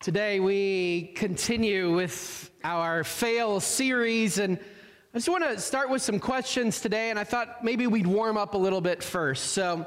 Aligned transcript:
Today 0.00 0.40
we 0.40 1.12
continue 1.14 1.94
with 1.94 2.50
our 2.64 3.04
fail 3.04 3.60
series, 3.60 4.38
and 4.38 4.58
I 5.12 5.18
just 5.18 5.28
want 5.28 5.44
to 5.44 5.60
start 5.60 5.90
with 5.90 6.00
some 6.00 6.18
questions 6.18 6.80
today. 6.80 7.10
And 7.10 7.18
I 7.18 7.24
thought 7.24 7.62
maybe 7.62 7.86
we'd 7.86 8.06
warm 8.06 8.38
up 8.38 8.54
a 8.54 8.56
little 8.56 8.80
bit 8.80 9.02
first. 9.02 9.48
So, 9.48 9.84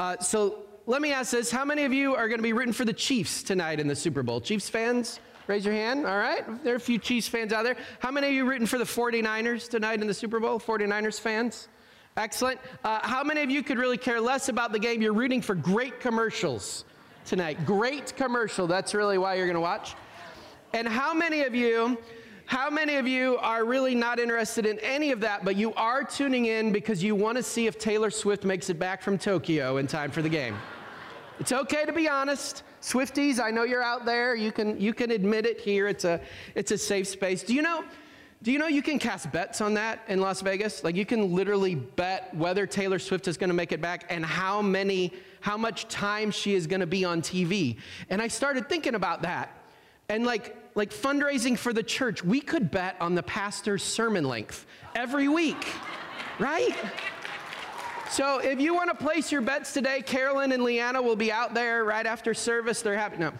uh, 0.00 0.18
so 0.18 0.64
let 0.86 1.00
me 1.00 1.12
ask 1.12 1.30
this: 1.30 1.48
How 1.52 1.64
many 1.64 1.84
of 1.84 1.92
you 1.92 2.16
are 2.16 2.26
going 2.26 2.40
to 2.40 2.42
be 2.42 2.52
rooting 2.52 2.72
for 2.72 2.84
the 2.84 2.92
Chiefs 2.92 3.44
tonight 3.44 3.78
in 3.78 3.86
the 3.86 3.94
Super 3.94 4.24
Bowl? 4.24 4.40
Chiefs 4.40 4.68
fans, 4.68 5.20
raise 5.46 5.64
your 5.64 5.74
hand. 5.74 6.08
All 6.08 6.18
right, 6.18 6.42
there 6.64 6.72
are 6.72 6.76
a 6.76 6.80
few 6.80 6.98
Chiefs 6.98 7.28
fans 7.28 7.52
out 7.52 7.62
there. 7.62 7.76
How 8.00 8.10
many 8.10 8.26
of 8.26 8.32
you 8.32 8.44
rooting 8.44 8.66
for 8.66 8.78
the 8.78 8.84
49ers 8.84 9.68
tonight 9.68 10.00
in 10.00 10.08
the 10.08 10.14
Super 10.14 10.40
Bowl? 10.40 10.58
49ers 10.58 11.20
fans. 11.20 11.68
Excellent. 12.16 12.58
Uh, 12.82 12.98
how 13.04 13.22
many 13.22 13.42
of 13.42 13.50
you 13.50 13.62
could 13.62 13.78
really 13.78 13.96
care 13.96 14.20
less 14.20 14.48
about 14.48 14.72
the 14.72 14.80
game? 14.80 15.00
You're 15.00 15.14
rooting 15.14 15.40
for 15.40 15.54
great 15.54 16.00
commercials 16.00 16.84
tonight. 17.24 17.64
Great 17.66 18.14
commercial. 18.16 18.66
That's 18.66 18.94
really 18.94 19.18
why 19.18 19.34
you're 19.34 19.46
going 19.46 19.54
to 19.54 19.60
watch. 19.60 19.94
And 20.72 20.88
how 20.88 21.12
many 21.12 21.42
of 21.42 21.54
you, 21.54 21.98
how 22.46 22.70
many 22.70 22.96
of 22.96 23.06
you 23.06 23.36
are 23.38 23.64
really 23.64 23.94
not 23.94 24.18
interested 24.18 24.66
in 24.66 24.78
any 24.80 25.12
of 25.12 25.20
that, 25.20 25.44
but 25.44 25.56
you 25.56 25.74
are 25.74 26.02
tuning 26.02 26.46
in 26.46 26.72
because 26.72 27.02
you 27.02 27.14
want 27.14 27.36
to 27.36 27.42
see 27.42 27.66
if 27.66 27.78
Taylor 27.78 28.10
Swift 28.10 28.44
makes 28.44 28.70
it 28.70 28.78
back 28.78 29.02
from 29.02 29.18
Tokyo 29.18 29.76
in 29.76 29.86
time 29.86 30.10
for 30.10 30.22
the 30.22 30.28
game? 30.28 30.56
It's 31.38 31.52
okay 31.52 31.84
to 31.84 31.92
be 31.92 32.08
honest. 32.08 32.62
Swifties, 32.80 33.40
I 33.40 33.50
know 33.50 33.64
you're 33.64 33.82
out 33.82 34.04
there. 34.04 34.34
You 34.34 34.52
can, 34.52 34.80
you 34.80 34.94
can 34.94 35.10
admit 35.10 35.46
it 35.46 35.60
here. 35.60 35.88
It's 35.88 36.04
a, 36.04 36.20
it's 36.54 36.70
a 36.70 36.78
safe 36.78 37.06
space. 37.06 37.42
Do 37.42 37.54
you 37.54 37.62
know? 37.62 37.84
Do 38.42 38.50
you 38.50 38.58
know 38.58 38.66
you 38.66 38.82
can 38.82 38.98
cast 38.98 39.30
bets 39.30 39.60
on 39.60 39.74
that 39.74 40.00
in 40.08 40.20
Las 40.20 40.40
Vegas? 40.40 40.82
Like 40.82 40.96
you 40.96 41.06
can 41.06 41.32
literally 41.32 41.76
bet 41.76 42.34
whether 42.34 42.66
Taylor 42.66 42.98
Swift 42.98 43.28
is 43.28 43.36
going 43.36 43.50
to 43.50 43.54
make 43.54 43.70
it 43.70 43.80
back 43.80 44.06
and 44.10 44.24
how 44.24 44.60
many 44.60 45.12
how 45.40 45.56
much 45.56 45.86
time 45.88 46.30
she 46.30 46.54
is 46.54 46.66
going 46.66 46.80
to 46.80 46.86
be 46.86 47.04
on 47.04 47.22
TV. 47.22 47.76
And 48.10 48.20
I 48.20 48.28
started 48.28 48.68
thinking 48.68 48.94
about 48.94 49.22
that. 49.22 49.50
And 50.08 50.24
like, 50.24 50.56
like 50.74 50.90
fundraising 50.90 51.56
for 51.56 51.72
the 51.72 51.82
church, 51.82 52.24
we 52.24 52.40
could 52.40 52.70
bet 52.70 52.96
on 53.00 53.14
the 53.14 53.22
pastor's 53.22 53.82
sermon 53.82 54.24
length 54.24 54.66
every 54.94 55.28
week, 55.28 55.66
right? 56.38 56.76
So 58.10 58.38
if 58.38 58.60
you 58.60 58.74
want 58.74 58.90
to 58.90 58.96
place 58.96 59.32
your 59.32 59.40
bets 59.40 59.72
today, 59.72 60.02
Carolyn 60.02 60.52
and 60.52 60.62
Leanna 60.64 61.00
will 61.00 61.16
be 61.16 61.32
out 61.32 61.54
there 61.54 61.84
right 61.84 62.06
after 62.06 62.34
service. 62.34 62.82
They're 62.82 62.96
happy. 62.96 63.18
No, 63.18 63.32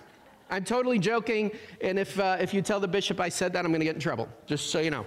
I'm 0.52 0.64
totally 0.64 0.98
joking. 0.98 1.50
And 1.80 1.98
if, 1.98 2.20
uh, 2.20 2.36
if 2.38 2.52
you 2.52 2.60
tell 2.60 2.78
the 2.78 2.86
bishop 2.86 3.18
I 3.18 3.30
said 3.30 3.54
that, 3.54 3.64
I'm 3.64 3.70
going 3.70 3.80
to 3.80 3.86
get 3.86 3.94
in 3.94 4.02
trouble, 4.02 4.28
just 4.44 4.70
so 4.70 4.80
you 4.80 4.90
know. 4.90 5.06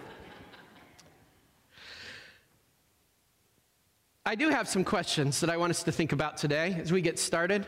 I 4.26 4.34
do 4.34 4.50
have 4.50 4.68
some 4.68 4.84
questions 4.84 5.40
that 5.42 5.52
I 5.52 5.58
want 5.58 5.70
us 5.70 5.84
to 5.84 5.92
think 5.92 6.14
about 6.14 6.38
today 6.38 6.76
as 6.82 6.92
we 6.92 7.00
get 7.00 7.20
started. 7.20 7.68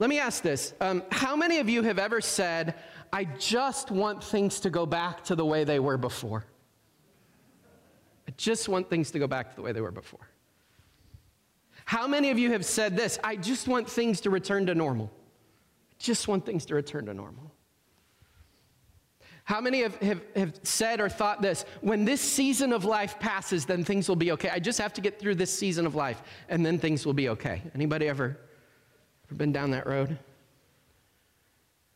Let 0.00 0.10
me 0.10 0.18
ask 0.18 0.42
this 0.42 0.74
um, 0.80 1.04
How 1.12 1.36
many 1.36 1.60
of 1.60 1.68
you 1.68 1.82
have 1.82 2.00
ever 2.00 2.20
said, 2.20 2.74
I 3.12 3.26
just 3.26 3.92
want 3.92 4.24
things 4.24 4.58
to 4.58 4.68
go 4.68 4.84
back 4.84 5.22
to 5.24 5.36
the 5.36 5.44
way 5.44 5.62
they 5.62 5.78
were 5.78 5.96
before? 5.96 6.44
I 8.26 8.32
just 8.36 8.68
want 8.68 8.90
things 8.90 9.12
to 9.12 9.20
go 9.20 9.28
back 9.28 9.50
to 9.50 9.56
the 9.56 9.62
way 9.62 9.70
they 9.70 9.80
were 9.80 9.92
before. 9.92 10.28
How 11.84 12.08
many 12.08 12.30
of 12.30 12.40
you 12.40 12.50
have 12.50 12.64
said 12.64 12.96
this? 12.96 13.20
I 13.22 13.36
just 13.36 13.68
want 13.68 13.88
things 13.88 14.20
to 14.22 14.30
return 14.30 14.66
to 14.66 14.74
normal. 14.74 15.12
Just 16.02 16.26
want 16.26 16.44
things 16.44 16.66
to 16.66 16.74
return 16.74 17.06
to 17.06 17.14
normal. 17.14 17.54
How 19.44 19.60
many 19.60 19.82
have, 19.82 19.94
have, 20.02 20.20
have 20.34 20.60
said 20.64 21.00
or 21.00 21.08
thought 21.08 21.40
this? 21.40 21.64
When 21.80 22.04
this 22.04 22.20
season 22.20 22.72
of 22.72 22.84
life 22.84 23.20
passes, 23.20 23.66
then 23.66 23.84
things 23.84 24.08
will 24.08 24.16
be 24.16 24.32
okay. 24.32 24.50
I 24.50 24.58
just 24.58 24.80
have 24.80 24.92
to 24.94 25.00
get 25.00 25.20
through 25.20 25.36
this 25.36 25.56
season 25.56 25.86
of 25.86 25.94
life, 25.94 26.20
and 26.48 26.66
then 26.66 26.80
things 26.80 27.06
will 27.06 27.12
be 27.12 27.28
okay. 27.28 27.62
Anybody 27.72 28.08
ever, 28.08 28.36
ever 29.26 29.34
been 29.36 29.52
down 29.52 29.70
that 29.70 29.86
road? 29.86 30.18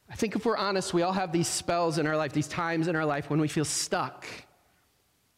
I 0.09 0.15
think 0.15 0.37
if 0.37 0.45
we're 0.45 0.57
honest, 0.57 0.95
we 0.95 1.03
all 1.03 1.13
have 1.13 1.33
these 1.33 1.49
spells 1.49 1.99
in 1.99 2.07
our 2.07 2.17
life, 2.17 2.33
these 2.33 2.47
times 2.47 2.87
in 2.87 2.95
our 2.95 3.05
life 3.05 3.29
when 3.29 3.41
we 3.41 3.49
feel 3.49 3.65
stuck 3.65 4.25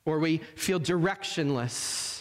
or 0.05 0.19
we 0.19 0.39
feel 0.57 0.79
directionless 0.79 2.18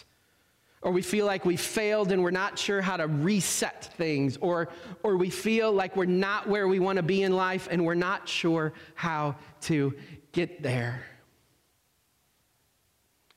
or 0.81 0.91
we 0.91 1.01
feel 1.01 1.25
like 1.25 1.43
we 1.43 1.57
failed 1.57 2.11
and 2.11 2.21
we're 2.21 2.31
not 2.31 2.57
sure 2.57 2.81
how 2.81 2.97
to 2.97 3.07
reset 3.07 3.85
things, 3.97 4.37
or, 4.37 4.69
or 5.03 5.17
we 5.17 5.29
feel 5.29 5.71
like 5.71 5.95
we're 5.95 6.05
not 6.05 6.47
where 6.47 6.67
we 6.67 6.79
want 6.79 6.97
to 6.97 7.03
be 7.03 7.23
in 7.23 7.35
life 7.35 7.67
and 7.71 7.83
we're 7.83 7.95
not 7.95 8.29
sure 8.29 8.73
how 8.93 9.35
to 9.61 9.93
get 10.31 10.61
there. 10.61 11.03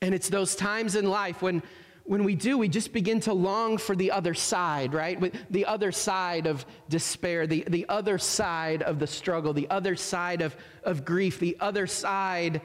And 0.01 0.13
it's 0.13 0.29
those 0.29 0.55
times 0.55 0.95
in 0.95 1.09
life 1.09 1.41
when, 1.41 1.63
when 2.03 2.23
we 2.23 2.35
do, 2.35 2.57
we 2.57 2.67
just 2.67 2.93
begin 2.93 3.19
to 3.21 3.33
long 3.33 3.77
for 3.77 3.95
the 3.95 4.11
other 4.11 4.33
side, 4.33 4.93
right? 4.93 5.33
The 5.51 5.65
other 5.65 5.91
side 5.91 6.45
of 6.45 6.65
despair, 6.89 7.47
the, 7.47 7.63
the 7.67 7.87
other 7.89 8.17
side 8.17 8.83
of 8.83 8.99
the 8.99 9.07
struggle, 9.07 9.53
the 9.53 9.69
other 9.69 9.95
side 9.95 10.41
of, 10.41 10.55
of 10.83 11.05
grief, 11.05 11.39
the 11.39 11.57
other 11.59 11.87
side 11.87 12.61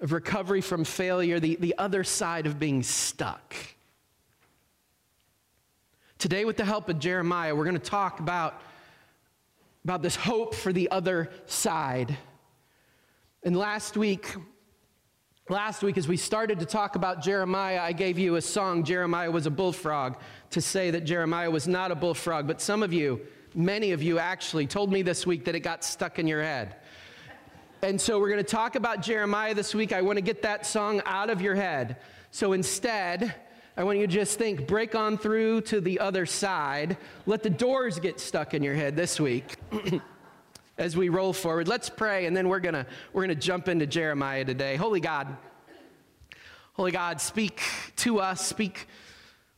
of 0.00 0.12
recovery 0.12 0.60
from 0.60 0.84
failure, 0.84 1.38
the, 1.40 1.56
the 1.56 1.74
other 1.78 2.04
side 2.04 2.46
of 2.46 2.58
being 2.58 2.82
stuck. 2.82 3.54
Today, 6.24 6.46
with 6.46 6.56
the 6.56 6.64
help 6.64 6.88
of 6.88 6.98
Jeremiah, 6.98 7.54
we're 7.54 7.64
going 7.64 7.78
to 7.78 7.90
talk 7.90 8.18
about, 8.18 8.62
about 9.84 10.00
this 10.00 10.16
hope 10.16 10.54
for 10.54 10.72
the 10.72 10.90
other 10.90 11.28
side. 11.44 12.16
And 13.42 13.54
last 13.54 13.98
week, 13.98 14.34
last 15.50 15.82
week, 15.82 15.98
as 15.98 16.08
we 16.08 16.16
started 16.16 16.60
to 16.60 16.64
talk 16.64 16.96
about 16.96 17.22
Jeremiah, 17.22 17.78
I 17.78 17.92
gave 17.92 18.18
you 18.18 18.36
a 18.36 18.40
song, 18.40 18.84
Jeremiah 18.84 19.30
was 19.30 19.44
a 19.44 19.50
bullfrog, 19.50 20.16
to 20.52 20.62
say 20.62 20.90
that 20.92 21.02
Jeremiah 21.02 21.50
was 21.50 21.68
not 21.68 21.90
a 21.90 21.94
bullfrog. 21.94 22.46
But 22.46 22.62
some 22.62 22.82
of 22.82 22.90
you, 22.90 23.20
many 23.54 23.92
of 23.92 24.02
you 24.02 24.18
actually, 24.18 24.66
told 24.66 24.90
me 24.90 25.02
this 25.02 25.26
week 25.26 25.44
that 25.44 25.54
it 25.54 25.60
got 25.60 25.84
stuck 25.84 26.18
in 26.18 26.26
your 26.26 26.42
head. 26.42 26.76
And 27.82 28.00
so 28.00 28.18
we're 28.18 28.30
going 28.30 28.42
to 28.42 28.50
talk 28.50 28.76
about 28.76 29.02
Jeremiah 29.02 29.52
this 29.52 29.74
week. 29.74 29.92
I 29.92 30.00
want 30.00 30.16
to 30.16 30.22
get 30.22 30.40
that 30.40 30.64
song 30.64 31.02
out 31.04 31.28
of 31.28 31.42
your 31.42 31.54
head. 31.54 31.98
So 32.30 32.54
instead, 32.54 33.34
I 33.76 33.82
want 33.82 33.98
you 33.98 34.06
to 34.06 34.12
just 34.12 34.38
think, 34.38 34.68
break 34.68 34.94
on 34.94 35.18
through 35.18 35.62
to 35.62 35.80
the 35.80 35.98
other 35.98 36.26
side. 36.26 36.96
Let 37.26 37.42
the 37.42 37.50
doors 37.50 37.98
get 37.98 38.20
stuck 38.20 38.54
in 38.54 38.62
your 38.62 38.74
head 38.74 38.94
this 38.94 39.18
week 39.18 39.56
as 40.78 40.96
we 40.96 41.08
roll 41.08 41.32
forward. 41.32 41.66
Let's 41.66 41.90
pray, 41.90 42.26
and 42.26 42.36
then 42.36 42.48
we're 42.48 42.60
going 42.60 42.74
to 42.74 42.86
we're 43.12 43.24
going 43.24 43.36
to 43.36 43.46
jump 43.46 43.66
into 43.66 43.84
Jeremiah 43.88 44.44
today. 44.44 44.76
Holy 44.76 45.00
God, 45.00 45.36
Holy 46.74 46.92
God, 46.92 47.20
speak 47.20 47.60
to 47.96 48.20
us, 48.20 48.46
speak 48.46 48.86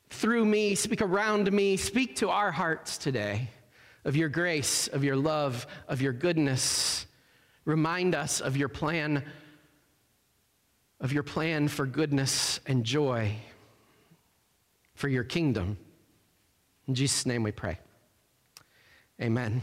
through 0.09 0.47
me, 0.47 0.77
speak 0.77 1.03
around 1.03 1.53
me, 1.53 1.77
speak 1.77 2.17
to 2.17 2.31
our 2.31 2.51
hearts 2.51 2.97
today 2.97 3.51
of 4.07 4.17
your 4.17 4.31
grace, 4.31 4.89
of 4.89 5.05
your 5.05 5.17
love, 5.17 5.67
of 5.89 6.01
your 6.01 6.15
goodness. 6.15 7.05
Remind 7.67 8.15
us 8.15 8.41
of 8.41 8.57
your 8.57 8.69
plan, 8.71 9.25
of 11.01 11.13
your 11.13 11.23
plan 11.23 11.69
for 11.69 11.85
goodness 11.85 12.61
and 12.67 12.83
joy 12.83 13.37
for 14.97 15.09
your 15.09 15.25
kingdom. 15.25 15.79
In 16.89 16.95
Jesus' 16.95 17.27
name 17.27 17.43
we 17.43 17.53
pray. 17.53 17.79
Amen. 19.21 19.63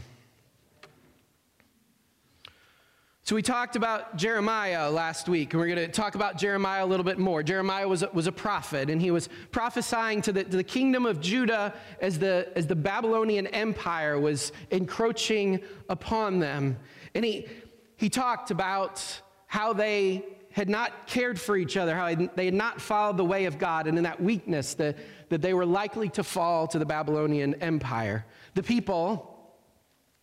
So, 3.26 3.34
we 3.34 3.40
talked 3.40 3.74
about 3.74 4.16
Jeremiah 4.16 4.90
last 4.90 5.30
week, 5.30 5.54
and 5.54 5.60
we're 5.60 5.74
going 5.74 5.78
to 5.78 5.88
talk 5.88 6.14
about 6.14 6.36
Jeremiah 6.36 6.84
a 6.84 6.86
little 6.86 7.04
bit 7.04 7.18
more. 7.18 7.42
Jeremiah 7.42 7.88
was 7.88 8.02
a, 8.02 8.10
was 8.12 8.26
a 8.26 8.32
prophet, 8.32 8.90
and 8.90 9.00
he 9.00 9.10
was 9.10 9.30
prophesying 9.50 10.20
to 10.22 10.32
the, 10.32 10.44
to 10.44 10.56
the 10.58 10.64
kingdom 10.64 11.06
of 11.06 11.22
Judah 11.22 11.72
as 12.02 12.18
the, 12.18 12.52
as 12.54 12.66
the 12.66 12.76
Babylonian 12.76 13.46
Empire 13.46 14.20
was 14.20 14.52
encroaching 14.70 15.60
upon 15.88 16.38
them. 16.38 16.76
And 17.14 17.24
he, 17.24 17.48
he 17.96 18.10
talked 18.10 18.50
about 18.50 19.02
how 19.46 19.72
they 19.72 20.22
had 20.54 20.68
not 20.68 21.06
cared 21.06 21.40
for 21.40 21.56
each 21.56 21.76
other, 21.76 21.96
how 21.96 22.14
they 22.14 22.44
had 22.44 22.54
not 22.54 22.80
followed 22.80 23.16
the 23.16 23.24
way 23.24 23.46
of 23.46 23.58
God, 23.58 23.86
and 23.86 23.96
in 23.96 24.04
that 24.04 24.22
weakness, 24.22 24.74
the, 24.74 24.94
that 25.28 25.42
they 25.42 25.54
were 25.54 25.66
likely 25.66 26.08
to 26.10 26.24
fall 26.24 26.66
to 26.68 26.78
the 26.78 26.86
Babylonian 26.86 27.54
Empire. 27.62 28.24
The 28.54 28.62
people, 28.62 29.56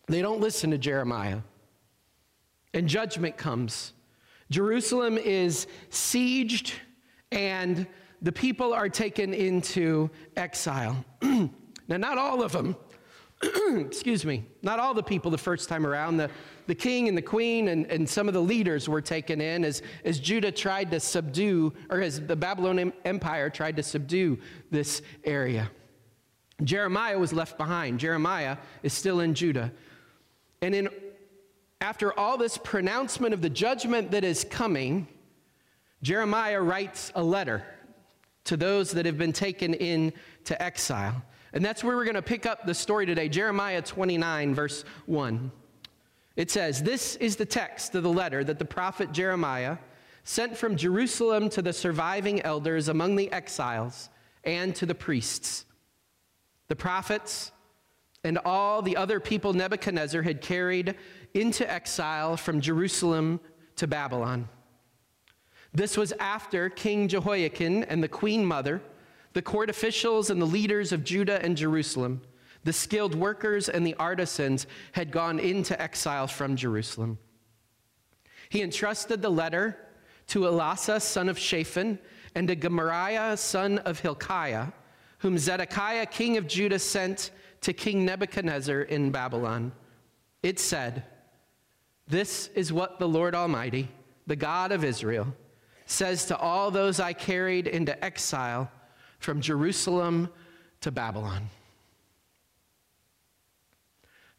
they 0.08 0.22
don't 0.22 0.40
listen 0.40 0.70
to 0.70 0.78
Jeremiah, 0.78 1.40
and 2.74 2.88
judgment 2.88 3.36
comes. 3.36 3.92
Jerusalem 4.50 5.18
is 5.18 5.66
sieged, 5.90 6.72
and 7.30 7.86
the 8.20 8.32
people 8.32 8.72
are 8.72 8.88
taken 8.88 9.34
into 9.34 10.10
exile. 10.36 11.04
now, 11.22 11.50
not 11.88 12.18
all 12.18 12.42
of 12.42 12.52
them, 12.52 12.76
excuse 13.78 14.24
me, 14.24 14.44
not 14.62 14.78
all 14.78 14.94
the 14.94 15.02
people 15.02 15.30
the 15.30 15.38
first 15.38 15.68
time 15.68 15.86
around. 15.86 16.16
The, 16.16 16.30
the 16.66 16.74
king 16.74 17.08
and 17.08 17.16
the 17.16 17.22
queen 17.22 17.68
and, 17.68 17.86
and 17.86 18.08
some 18.08 18.28
of 18.28 18.34
the 18.34 18.40
leaders 18.40 18.88
were 18.88 19.00
taken 19.00 19.40
in 19.40 19.64
as, 19.64 19.82
as 20.04 20.20
Judah 20.20 20.52
tried 20.52 20.90
to 20.92 21.00
subdue, 21.00 21.72
or 21.90 22.00
as 22.00 22.20
the 22.20 22.36
Babylonian 22.36 22.92
Empire 23.04 23.50
tried 23.50 23.76
to 23.76 23.82
subdue 23.82 24.38
this 24.70 25.02
area. 25.24 25.70
Jeremiah 26.62 27.18
was 27.18 27.32
left 27.32 27.58
behind. 27.58 27.98
Jeremiah 27.98 28.58
is 28.82 28.92
still 28.92 29.20
in 29.20 29.34
Judah. 29.34 29.72
And 30.60 30.74
in, 30.74 30.88
after 31.80 32.16
all 32.16 32.38
this 32.38 32.56
pronouncement 32.58 33.34
of 33.34 33.42
the 33.42 33.50
judgment 33.50 34.12
that 34.12 34.22
is 34.22 34.44
coming, 34.44 35.08
Jeremiah 36.02 36.60
writes 36.60 37.10
a 37.16 37.22
letter 37.22 37.64
to 38.44 38.56
those 38.56 38.92
that 38.92 39.06
have 39.06 39.18
been 39.18 39.32
taken 39.32 39.74
into 39.74 40.60
exile. 40.62 41.22
And 41.52 41.64
that's 41.64 41.84
where 41.84 41.96
we're 41.96 42.04
going 42.04 42.14
to 42.14 42.22
pick 42.22 42.46
up 42.46 42.66
the 42.66 42.74
story 42.74 43.06
today 43.06 43.28
Jeremiah 43.28 43.82
29, 43.82 44.54
verse 44.54 44.84
1. 45.06 45.50
It 46.36 46.50
says, 46.50 46.82
This 46.82 47.16
is 47.16 47.36
the 47.36 47.46
text 47.46 47.94
of 47.94 48.02
the 48.02 48.12
letter 48.12 48.42
that 48.42 48.58
the 48.58 48.64
prophet 48.64 49.12
Jeremiah 49.12 49.78
sent 50.24 50.56
from 50.56 50.76
Jerusalem 50.76 51.48
to 51.50 51.62
the 51.62 51.72
surviving 51.72 52.40
elders 52.42 52.88
among 52.88 53.16
the 53.16 53.30
exiles 53.32 54.08
and 54.44 54.74
to 54.76 54.86
the 54.86 54.94
priests. 54.94 55.66
The 56.68 56.76
prophets 56.76 57.52
and 58.24 58.38
all 58.44 58.82
the 58.82 58.96
other 58.96 59.20
people 59.20 59.52
Nebuchadnezzar 59.52 60.22
had 60.22 60.40
carried 60.40 60.94
into 61.34 61.70
exile 61.70 62.36
from 62.36 62.60
Jerusalem 62.60 63.40
to 63.76 63.86
Babylon. 63.86 64.48
This 65.74 65.96
was 65.96 66.12
after 66.20 66.68
King 66.68 67.08
Jehoiakim 67.08 67.84
and 67.88 68.02
the 68.02 68.08
queen 68.08 68.44
mother, 68.44 68.80
the 69.32 69.42
court 69.42 69.70
officials 69.70 70.30
and 70.30 70.40
the 70.40 70.46
leaders 70.46 70.92
of 70.92 71.04
Judah 71.04 71.42
and 71.42 71.56
Jerusalem, 71.56 72.22
the 72.64 72.72
skilled 72.72 73.14
workers 73.14 73.68
and 73.68 73.86
the 73.86 73.94
artisans 73.94 74.66
had 74.92 75.10
gone 75.10 75.38
into 75.38 75.80
exile 75.80 76.26
from 76.26 76.56
Jerusalem. 76.56 77.18
He 78.48 78.62
entrusted 78.62 79.22
the 79.22 79.30
letter 79.30 79.76
to 80.28 80.40
Elasah, 80.40 81.00
son 81.00 81.28
of 81.28 81.38
Shaphan, 81.38 81.98
and 82.34 82.48
to 82.48 82.56
Gemariah, 82.56 83.36
son 83.36 83.78
of 83.78 84.00
Hilkiah, 84.00 84.68
whom 85.18 85.38
Zedekiah, 85.38 86.06
king 86.06 86.36
of 86.36 86.46
Judah, 86.46 86.78
sent 86.78 87.30
to 87.62 87.72
King 87.72 88.04
Nebuchadnezzar 88.04 88.82
in 88.82 89.10
Babylon. 89.10 89.72
It 90.42 90.58
said, 90.58 91.04
This 92.08 92.48
is 92.54 92.72
what 92.72 92.98
the 92.98 93.08
Lord 93.08 93.34
Almighty, 93.34 93.88
the 94.26 94.36
God 94.36 94.72
of 94.72 94.84
Israel, 94.84 95.34
says 95.86 96.26
to 96.26 96.36
all 96.36 96.70
those 96.70 97.00
I 97.00 97.12
carried 97.12 97.66
into 97.66 98.02
exile 98.04 98.70
from 99.22 99.40
Jerusalem 99.40 100.28
to 100.80 100.90
Babylon. 100.90 101.48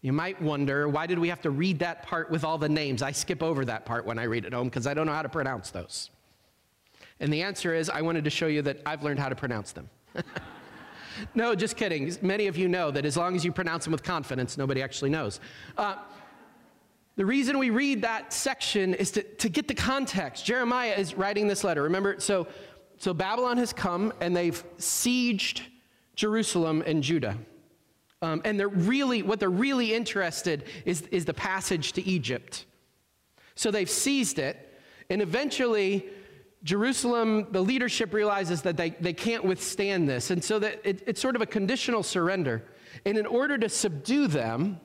You 0.01 0.11
might 0.11 0.41
wonder, 0.41 0.89
why 0.89 1.07
did 1.07 1.17
we 1.17 1.29
have 1.29 1.41
to 1.43 1.49
read 1.49 1.79
that 1.79 2.03
part 2.03 2.29
with 2.29 2.43
all 2.43 2.57
the 2.57 2.67
names? 2.67 3.01
I 3.01 3.13
skip 3.13 3.41
over 3.41 3.63
that 3.65 3.85
part 3.85 4.05
when 4.05 4.19
I 4.19 4.23
read 4.23 4.43
it 4.43 4.53
home 4.53 4.67
because 4.67 4.85
I 4.85 4.93
don't 4.93 5.07
know 5.07 5.13
how 5.13 5.21
to 5.21 5.29
pronounce 5.29 5.71
those. 5.71 6.09
And 7.21 7.31
the 7.31 7.41
answer 7.41 7.73
is, 7.73 7.89
I 7.89 8.01
wanted 8.01 8.25
to 8.25 8.29
show 8.29 8.47
you 8.47 8.61
that 8.63 8.81
I've 8.85 9.01
learned 9.01 9.19
how 9.19 9.29
to 9.29 9.35
pronounce 9.35 9.71
them. 9.71 9.89
no, 11.35 11.55
just 11.55 11.77
kidding. 11.77 12.13
Many 12.21 12.47
of 12.47 12.57
you 12.57 12.67
know 12.67 12.91
that 12.91 13.05
as 13.05 13.15
long 13.15 13.37
as 13.37 13.45
you 13.45 13.53
pronounce 13.53 13.85
them 13.85 13.93
with 13.93 14.03
confidence, 14.03 14.57
nobody 14.57 14.81
actually 14.81 15.09
knows. 15.09 15.39
Uh, 15.77 15.95
the 17.15 17.25
reason 17.25 17.57
we 17.57 17.69
read 17.69 18.01
that 18.01 18.33
section 18.33 18.95
is 18.95 19.11
to, 19.11 19.23
to 19.23 19.47
get 19.47 19.69
the 19.69 19.75
context. 19.75 20.43
Jeremiah 20.45 20.95
is 20.97 21.13
writing 21.13 21.47
this 21.47 21.63
letter. 21.63 21.83
Remember, 21.83 22.19
so, 22.19 22.47
so 23.03 23.13
Babylon 23.13 23.57
has 23.57 23.73
come 23.73 24.13
and 24.21 24.33
they've 24.33 24.63
sieged 24.77 25.59
Jerusalem 26.15 26.81
and 26.85 27.03
Judah. 27.03 27.37
Um, 28.21 28.41
and 28.45 28.57
they're 28.57 28.69
really, 28.69 29.21
what 29.21 29.41
they're 29.41 29.49
really 29.49 29.93
interested 29.93 30.63
is, 30.85 31.01
is 31.11 31.25
the 31.25 31.33
passage 31.33 31.91
to 31.93 32.01
Egypt. 32.01 32.65
So 33.55 33.71
they've 33.71 33.89
seized 33.89 34.39
it, 34.39 34.79
and 35.09 35.21
eventually, 35.21 36.05
Jerusalem, 36.63 37.47
the 37.51 37.59
leadership 37.59 38.13
realizes 38.13 38.61
that 38.61 38.77
they, 38.77 38.91
they 38.91 39.11
can't 39.11 39.43
withstand 39.43 40.07
this. 40.07 40.31
And 40.31 40.41
so 40.41 40.57
that 40.59 40.79
it, 40.85 41.03
it's 41.05 41.19
sort 41.19 41.35
of 41.35 41.41
a 41.41 41.45
conditional 41.45 42.03
surrender. 42.03 42.63
And 43.05 43.17
in 43.17 43.25
order 43.25 43.57
to 43.57 43.67
subdue 43.67 44.27
them, 44.27 44.79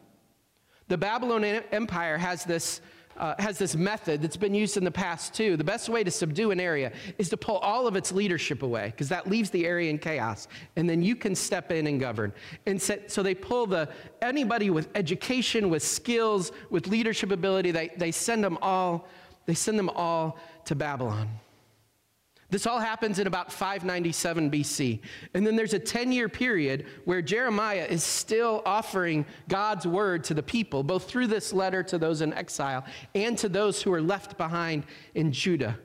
the 0.89 0.99
Babylonian 0.99 1.63
Empire 1.71 2.19
has 2.19 2.43
this 2.43 2.81
uh, 3.19 3.35
has 3.39 3.59
this 3.59 3.77
method 3.77 4.23
that's 4.23 4.37
been 4.37 4.55
used 4.55 4.77
in 4.77 4.85
the 4.85 4.91
past 4.91 5.35
too. 5.35 5.57
The 5.57 5.65
best 5.65 5.89
way 5.89 6.05
to 6.05 6.11
subdue 6.11 6.51
an 6.51 6.61
area 6.61 6.93
is 7.19 7.29
to 7.31 7.37
pull 7.37 7.59
all 7.59 7.87
of 7.87 7.97
its 7.97 8.13
leadership 8.13 8.63
away 8.63 8.87
because 8.87 9.09
that 9.09 9.29
leaves 9.29 9.51
the 9.51 9.67
area 9.67 9.91
in 9.91 9.99
chaos, 9.99 10.49
and 10.77 10.89
then 10.89 11.03
you 11.03 11.17
can 11.17 11.35
step 11.35 11.71
in 11.73 11.87
and 11.87 12.01
govern. 12.01 12.33
And 12.67 12.81
so, 12.81 12.99
so 13.07 13.23
they 13.23 13.35
pull 13.35 13.67
the 13.67 13.89
anybody 14.23 14.71
with 14.71 14.89
education, 14.95 15.69
with 15.69 15.83
skills, 15.83 16.53
with 16.71 16.87
leadership 16.87 17.33
ability. 17.33 17.71
They 17.73 17.89
they 17.97 18.13
send 18.13 18.43
them 18.43 18.59
all. 18.63 19.09
They 19.47 19.55
send 19.55 19.79
them 19.79 19.91
all 19.91 20.39
to 20.67 20.75
Babylon. 20.75 21.29
This 22.51 22.67
all 22.67 22.79
happens 22.79 23.19
in 23.19 23.27
about 23.27 23.53
597 23.53 24.51
BC. 24.51 25.01
And 25.35 25.47
then 25.47 25.55
there's 25.55 25.75
a 25.75 25.79
10 25.79 26.13
year 26.13 26.31
period 26.31 26.87
where 27.05 27.21
Jeremiah 27.21 27.87
is 27.89 28.03
still 28.03 28.63
offering 28.65 29.27
God's 29.49 29.87
word 29.87 30.25
to 30.25 30.35
the 30.35 30.43
people, 30.43 30.83
both 30.83 31.05
through 31.05 31.27
this 31.27 31.53
letter 31.53 31.83
to 31.83 31.99
those 31.99 32.23
in 32.23 32.33
exile 32.33 32.87
and 33.15 33.37
to 33.39 33.51
those 33.51 33.83
who 33.83 33.93
are 33.93 34.01
left 34.01 34.39
behind 34.39 34.85
in 35.15 35.31
Judah. 35.31 35.79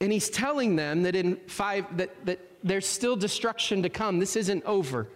And 0.00 0.12
he's 0.12 0.30
telling 0.30 0.74
them 0.74 1.02
that 1.04 1.14
in 1.14 1.36
five 1.46 1.96
that, 1.96 2.26
that 2.26 2.40
there's 2.64 2.86
still 2.86 3.14
destruction 3.14 3.82
to 3.84 3.88
come. 3.88 4.18
This 4.18 4.34
isn't 4.34 4.64
over. 4.64 5.06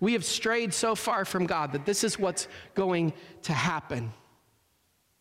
We 0.00 0.14
have 0.14 0.24
strayed 0.24 0.74
so 0.74 0.94
far 0.96 1.24
from 1.24 1.46
God 1.46 1.72
that 1.72 1.86
this 1.86 2.02
is 2.02 2.18
what's 2.18 2.48
going 2.74 3.12
to 3.42 3.52
happen. 3.52 4.12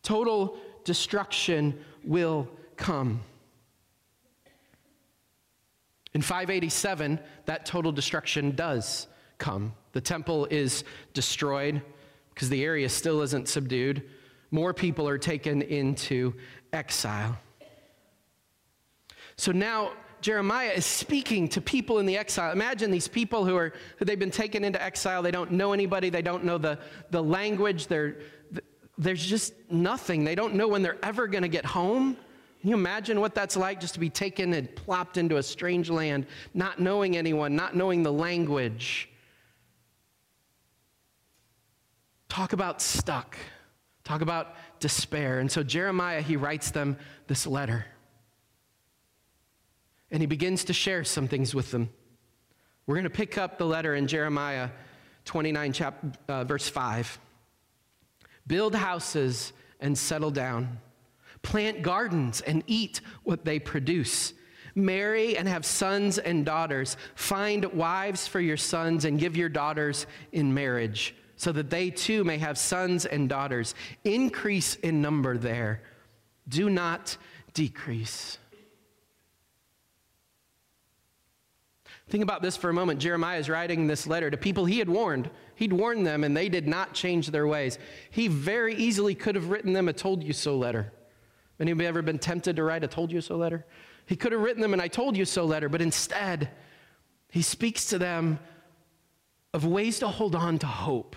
Total 0.01 0.57
destruction 0.83 1.83
will 2.03 2.47
come. 2.75 3.21
In 6.19 6.23
587, 6.23 7.17
that 7.45 7.65
total 7.65 7.93
destruction 7.93 8.51
does 8.51 9.07
come. 9.37 9.71
The 9.93 10.01
temple 10.01 10.47
is 10.51 10.83
destroyed 11.13 11.81
because 12.33 12.49
the 12.49 12.61
area 12.61 12.89
still 12.89 13.21
isn't 13.21 13.47
subdued. 13.47 14.03
More 14.51 14.73
people 14.73 15.07
are 15.07 15.17
taken 15.17 15.61
into 15.61 16.33
exile. 16.73 17.39
So 19.37 19.53
now 19.53 19.93
Jeremiah 20.19 20.71
is 20.75 20.85
speaking 20.85 21.47
to 21.47 21.61
people 21.61 21.99
in 21.99 22.05
the 22.05 22.17
exile. 22.17 22.51
Imagine 22.51 22.91
these 22.91 23.07
people 23.07 23.45
who 23.45 23.55
are 23.55 23.71
they've 24.01 24.19
been 24.19 24.29
taken 24.29 24.65
into 24.65 24.83
exile. 24.83 25.21
They 25.21 25.31
don't 25.31 25.53
know 25.53 25.71
anybody. 25.71 26.09
They 26.09 26.21
don't 26.21 26.43
know 26.43 26.57
the, 26.57 26.79
the 27.11 27.23
language. 27.23 27.87
They're, 27.87 28.17
there's 28.97 29.25
just 29.25 29.53
nothing. 29.71 30.25
They 30.25 30.35
don't 30.35 30.55
know 30.55 30.67
when 30.67 30.81
they're 30.81 30.99
ever 31.01 31.27
going 31.27 31.43
to 31.43 31.47
get 31.47 31.63
home. 31.63 32.17
Can 32.61 32.69
you 32.69 32.75
imagine 32.75 33.21
what 33.21 33.33
that's 33.33 33.55
like 33.55 33.79
just 33.79 33.93
to 33.93 33.99
be 33.99 34.09
taken 34.09 34.53
and 34.53 34.73
plopped 34.75 35.17
into 35.17 35.37
a 35.37 35.43
strange 35.43 35.89
land, 35.89 36.25
not 36.53 36.79
knowing 36.79 37.15
anyone, 37.15 37.55
not 37.55 37.75
knowing 37.75 38.03
the 38.03 38.11
language? 38.11 39.09
Talk 42.27 42.51
about 42.51 42.81
stuck. 42.81 43.37
Talk 44.03 44.21
about 44.21 44.55
despair. 44.79 45.39
And 45.39 45.49
so 45.49 45.63
Jeremiah, 45.63 46.21
he 46.21 46.35
writes 46.35 46.71
them 46.71 46.97
this 47.27 47.47
letter. 47.47 47.85
And 50.11 50.21
he 50.21 50.27
begins 50.27 50.65
to 50.65 50.73
share 50.73 51.03
some 51.05 51.27
things 51.27 51.55
with 51.55 51.71
them. 51.71 51.89
We're 52.87 52.95
going 52.95 53.03
to 53.03 53.09
pick 53.09 53.37
up 53.37 53.57
the 53.57 53.65
letter 53.65 53.95
in 53.95 54.07
Jeremiah 54.07 54.69
29, 55.25 55.73
chap, 55.73 56.03
uh, 56.27 56.43
verse 56.43 56.67
5. 56.67 57.19
Build 58.47 58.75
houses 58.75 59.53
and 59.79 59.97
settle 59.97 60.31
down 60.31 60.79
Plant 61.41 61.81
gardens 61.81 62.41
and 62.41 62.63
eat 62.67 63.01
what 63.23 63.45
they 63.45 63.59
produce. 63.59 64.33
Marry 64.75 65.37
and 65.37 65.47
have 65.47 65.65
sons 65.65 66.17
and 66.17 66.45
daughters. 66.45 66.97
Find 67.15 67.65
wives 67.65 68.27
for 68.27 68.39
your 68.39 68.57
sons 68.57 69.05
and 69.05 69.19
give 69.19 69.35
your 69.35 69.49
daughters 69.49 70.05
in 70.31 70.53
marriage, 70.53 71.15
so 71.35 71.51
that 71.51 71.69
they 71.69 71.89
too 71.89 72.23
may 72.23 72.37
have 72.37 72.57
sons 72.57 73.05
and 73.05 73.27
daughters. 73.27 73.75
Increase 74.03 74.75
in 74.75 75.01
number 75.01 75.37
there. 75.37 75.81
Do 76.47 76.69
not 76.69 77.17
decrease. 77.53 78.37
Think 82.09 82.23
about 82.23 82.41
this 82.41 82.57
for 82.57 82.69
a 82.69 82.73
moment. 82.73 82.99
Jeremiah 82.99 83.37
is 83.37 83.49
writing 83.49 83.85
this 83.85 84.07
letter 84.07 84.31
to 84.31 84.37
people 84.37 84.65
he 84.65 84.79
had 84.79 84.89
warned. 84.89 85.29
He'd 85.55 85.73
warned 85.73 86.07
them 86.07 86.23
and 86.23 86.35
they 86.35 86.49
did 86.49 86.67
not 86.67 86.93
change 86.93 87.27
their 87.27 87.45
ways. 87.45 87.77
He 88.09 88.27
very 88.27 88.75
easily 88.75 89.13
could 89.13 89.35
have 89.35 89.49
written 89.49 89.73
them 89.73 89.87
a 89.87 89.93
told 89.93 90.23
you 90.23 90.33
so 90.33 90.57
letter. 90.57 90.91
Anybody 91.59 91.87
ever 91.87 92.01
been 92.01 92.19
tempted 92.19 92.55
to 92.55 92.63
write 92.63 92.83
a 92.83 92.87
told 92.87 93.11
you 93.11 93.21
so 93.21 93.35
letter? 93.35 93.65
He 94.05 94.15
could 94.15 94.31
have 94.31 94.41
written 94.41 94.61
them 94.61 94.73
an 94.73 94.79
I 94.79 94.87
told 94.87 95.17
you 95.17 95.25
so 95.25 95.45
letter, 95.45 95.69
but 95.69 95.81
instead, 95.81 96.49
he 97.29 97.41
speaks 97.41 97.85
to 97.87 97.99
them 97.99 98.39
of 99.53 99.65
ways 99.65 99.99
to 99.99 100.07
hold 100.07 100.35
on 100.35 100.59
to 100.59 100.67
hope 100.67 101.15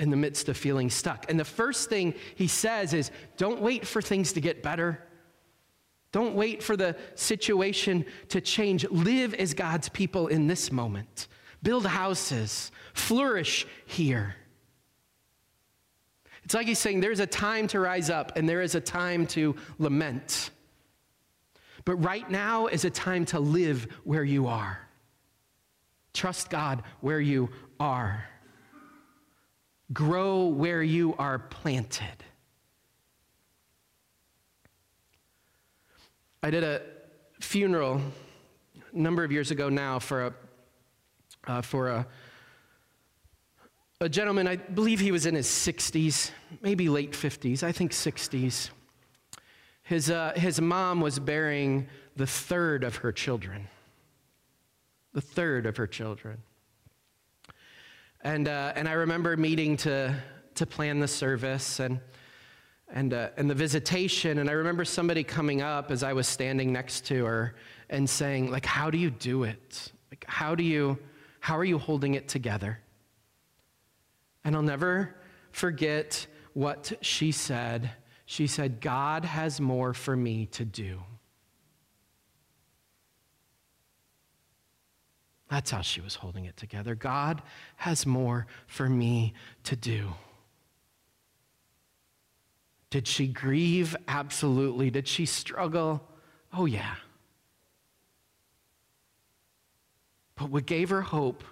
in 0.00 0.10
the 0.10 0.16
midst 0.16 0.48
of 0.48 0.56
feeling 0.56 0.90
stuck. 0.90 1.30
And 1.30 1.38
the 1.38 1.44
first 1.44 1.88
thing 1.88 2.14
he 2.34 2.48
says 2.48 2.92
is 2.94 3.10
don't 3.36 3.60
wait 3.60 3.86
for 3.86 4.02
things 4.02 4.32
to 4.32 4.40
get 4.40 4.62
better. 4.62 4.98
Don't 6.10 6.34
wait 6.34 6.62
for 6.62 6.76
the 6.76 6.96
situation 7.14 8.04
to 8.28 8.40
change. 8.40 8.84
Live 8.90 9.32
as 9.34 9.54
God's 9.54 9.88
people 9.88 10.26
in 10.26 10.46
this 10.46 10.72
moment. 10.72 11.28
Build 11.62 11.86
houses, 11.86 12.72
flourish 12.92 13.66
here. 13.86 14.34
It's 16.52 16.54
like 16.54 16.66
he's 16.66 16.78
saying 16.78 17.00
there's 17.00 17.18
a 17.18 17.26
time 17.26 17.66
to 17.68 17.80
rise 17.80 18.10
up 18.10 18.36
and 18.36 18.46
there 18.46 18.60
is 18.60 18.74
a 18.74 18.80
time 18.80 19.26
to 19.28 19.56
lament. 19.78 20.50
But 21.86 21.96
right 21.96 22.30
now 22.30 22.66
is 22.66 22.84
a 22.84 22.90
time 22.90 23.24
to 23.24 23.40
live 23.40 23.84
where 24.04 24.22
you 24.22 24.48
are. 24.48 24.78
Trust 26.12 26.50
God 26.50 26.82
where 27.00 27.20
you 27.20 27.48
are. 27.80 28.26
Grow 29.94 30.44
where 30.48 30.82
you 30.82 31.14
are 31.18 31.38
planted. 31.38 32.22
I 36.42 36.50
did 36.50 36.64
a 36.64 36.82
funeral 37.40 37.98
a 38.92 38.98
number 38.98 39.24
of 39.24 39.32
years 39.32 39.50
ago 39.50 39.70
now 39.70 39.98
for 39.98 40.26
a, 40.26 40.34
uh, 41.46 41.62
for 41.62 41.88
a 41.88 42.06
a 44.02 44.08
gentleman, 44.08 44.48
I 44.48 44.56
believe 44.56 44.98
he 44.98 45.12
was 45.12 45.26
in 45.26 45.36
his 45.36 45.46
60s, 45.46 46.32
maybe 46.60 46.88
late 46.88 47.12
50s, 47.12 47.62
I 47.62 47.70
think 47.70 47.92
60s. 47.92 48.70
His, 49.84 50.10
uh, 50.10 50.32
his 50.34 50.60
mom 50.60 51.00
was 51.00 51.20
bearing 51.20 51.86
the 52.16 52.26
third 52.26 52.82
of 52.82 52.96
her 52.96 53.12
children. 53.12 53.68
The 55.12 55.20
third 55.20 55.66
of 55.66 55.76
her 55.76 55.86
children. 55.86 56.38
And, 58.22 58.48
uh, 58.48 58.72
and 58.74 58.88
I 58.88 58.92
remember 58.92 59.36
meeting 59.36 59.76
to, 59.78 60.16
to 60.56 60.66
plan 60.66 60.98
the 60.98 61.08
service 61.08 61.78
and, 61.78 62.00
and, 62.92 63.14
uh, 63.14 63.28
and 63.36 63.48
the 63.48 63.54
visitation. 63.54 64.38
And 64.38 64.50
I 64.50 64.54
remember 64.54 64.84
somebody 64.84 65.22
coming 65.22 65.62
up 65.62 65.92
as 65.92 66.02
I 66.02 66.12
was 66.12 66.26
standing 66.26 66.72
next 66.72 67.06
to 67.06 67.24
her 67.24 67.54
and 67.88 68.10
saying, 68.10 68.50
like, 68.50 68.66
how 68.66 68.90
do 68.90 68.98
you 68.98 69.10
do 69.10 69.44
it? 69.44 69.92
Like, 70.10 70.24
how 70.26 70.56
do 70.56 70.64
you, 70.64 70.98
how 71.38 71.56
are 71.56 71.64
you 71.64 71.78
holding 71.78 72.14
it 72.14 72.26
together? 72.26 72.80
And 74.44 74.56
I'll 74.56 74.62
never 74.62 75.14
forget 75.50 76.26
what 76.52 76.92
she 77.00 77.32
said. 77.32 77.90
She 78.26 78.46
said, 78.46 78.80
God 78.80 79.24
has 79.24 79.60
more 79.60 79.94
for 79.94 80.16
me 80.16 80.46
to 80.46 80.64
do. 80.64 81.00
That's 85.50 85.70
how 85.70 85.82
she 85.82 86.00
was 86.00 86.14
holding 86.14 86.46
it 86.46 86.56
together. 86.56 86.94
God 86.94 87.42
has 87.76 88.06
more 88.06 88.46
for 88.66 88.88
me 88.88 89.34
to 89.64 89.76
do. 89.76 90.14
Did 92.88 93.06
she 93.06 93.26
grieve? 93.26 93.94
Absolutely. 94.08 94.90
Did 94.90 95.06
she 95.06 95.26
struggle? 95.26 96.02
Oh, 96.54 96.64
yeah. 96.64 96.94
But 100.36 100.50
what 100.50 100.66
gave 100.66 100.88
her 100.88 101.02
hope, 101.02 101.44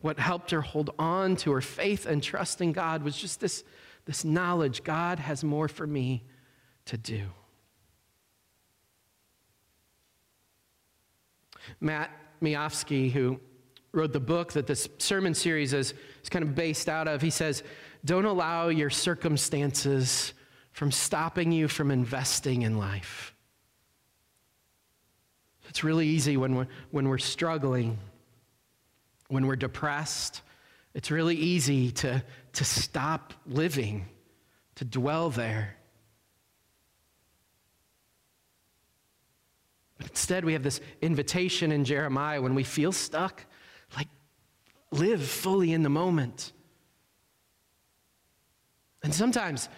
what 0.00 0.18
helped 0.18 0.50
her 0.50 0.60
hold 0.60 0.90
on 0.98 1.36
to 1.36 1.52
her 1.52 1.60
faith 1.60 2.06
and 2.06 2.22
trust 2.22 2.60
in 2.60 2.72
God, 2.72 3.02
was 3.02 3.16
just 3.16 3.40
this, 3.40 3.64
this 4.06 4.24
knowledge 4.24 4.82
God 4.82 5.18
has 5.18 5.44
more 5.44 5.68
for 5.68 5.86
me 5.86 6.24
to 6.86 6.96
do. 6.96 7.26
Matt 11.80 12.10
Miofsky, 12.42 13.12
who 13.12 13.38
wrote 13.92 14.12
the 14.12 14.20
book 14.20 14.52
that 14.54 14.66
this 14.66 14.88
sermon 14.98 15.34
series 15.34 15.72
is, 15.72 15.94
is 16.22 16.28
kind 16.28 16.42
of 16.42 16.54
based 16.54 16.88
out 16.88 17.06
of, 17.08 17.20
he 17.20 17.30
says, 17.30 17.62
Don't 18.04 18.24
allow 18.24 18.68
your 18.68 18.90
circumstances 18.90 20.32
from 20.72 20.90
stopping 20.90 21.52
you 21.52 21.68
from 21.68 21.90
investing 21.90 22.62
in 22.62 22.78
life. 22.78 23.34
It's 25.68 25.84
really 25.84 26.06
easy 26.06 26.36
when 26.36 26.54
we're, 26.54 26.66
when 26.90 27.08
we're 27.08 27.18
struggling, 27.18 27.98
when 29.30 29.46
we're 29.46 29.56
depressed, 29.56 30.42
it's 30.92 31.10
really 31.10 31.36
easy 31.36 31.92
to, 31.92 32.22
to 32.54 32.64
stop 32.64 33.32
living, 33.46 34.06
to 34.74 34.84
dwell 34.84 35.30
there. 35.30 35.76
But 39.98 40.10
instead, 40.10 40.44
we 40.44 40.54
have 40.54 40.64
this 40.64 40.80
invitation 41.00 41.70
in 41.70 41.84
Jeremiah 41.84 42.42
when 42.42 42.54
we 42.54 42.64
feel 42.64 42.90
stuck, 42.90 43.44
like 43.96 44.08
live 44.90 45.22
fully 45.22 45.72
in 45.72 45.82
the 45.82 45.90
moment. 45.90 46.52
And 49.04 49.14
sometimes 49.14 49.68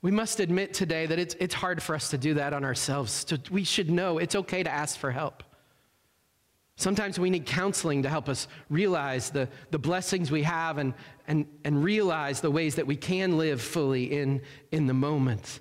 we 0.00 0.10
must 0.10 0.40
admit 0.40 0.72
today 0.72 1.06
that 1.06 1.18
it's, 1.18 1.34
it's 1.40 1.54
hard 1.54 1.82
for 1.82 1.94
us 1.94 2.08
to 2.10 2.18
do 2.18 2.34
that 2.34 2.54
on 2.54 2.64
ourselves. 2.64 3.26
So 3.28 3.36
we 3.50 3.64
should 3.64 3.90
know 3.90 4.18
it's 4.18 4.34
okay 4.34 4.62
to 4.62 4.70
ask 4.70 4.98
for 4.98 5.10
help. 5.10 5.42
Sometimes 6.78 7.18
we 7.18 7.28
need 7.28 7.44
counseling 7.44 8.04
to 8.04 8.08
help 8.08 8.28
us 8.28 8.46
realize 8.70 9.30
the, 9.30 9.48
the 9.72 9.80
blessings 9.80 10.30
we 10.30 10.44
have 10.44 10.78
and, 10.78 10.94
and, 11.26 11.44
and 11.64 11.82
realize 11.82 12.40
the 12.40 12.52
ways 12.52 12.76
that 12.76 12.86
we 12.86 12.94
can 12.94 13.36
live 13.36 13.60
fully 13.60 14.04
in, 14.16 14.40
in 14.70 14.86
the 14.86 14.94
moment. 14.94 15.58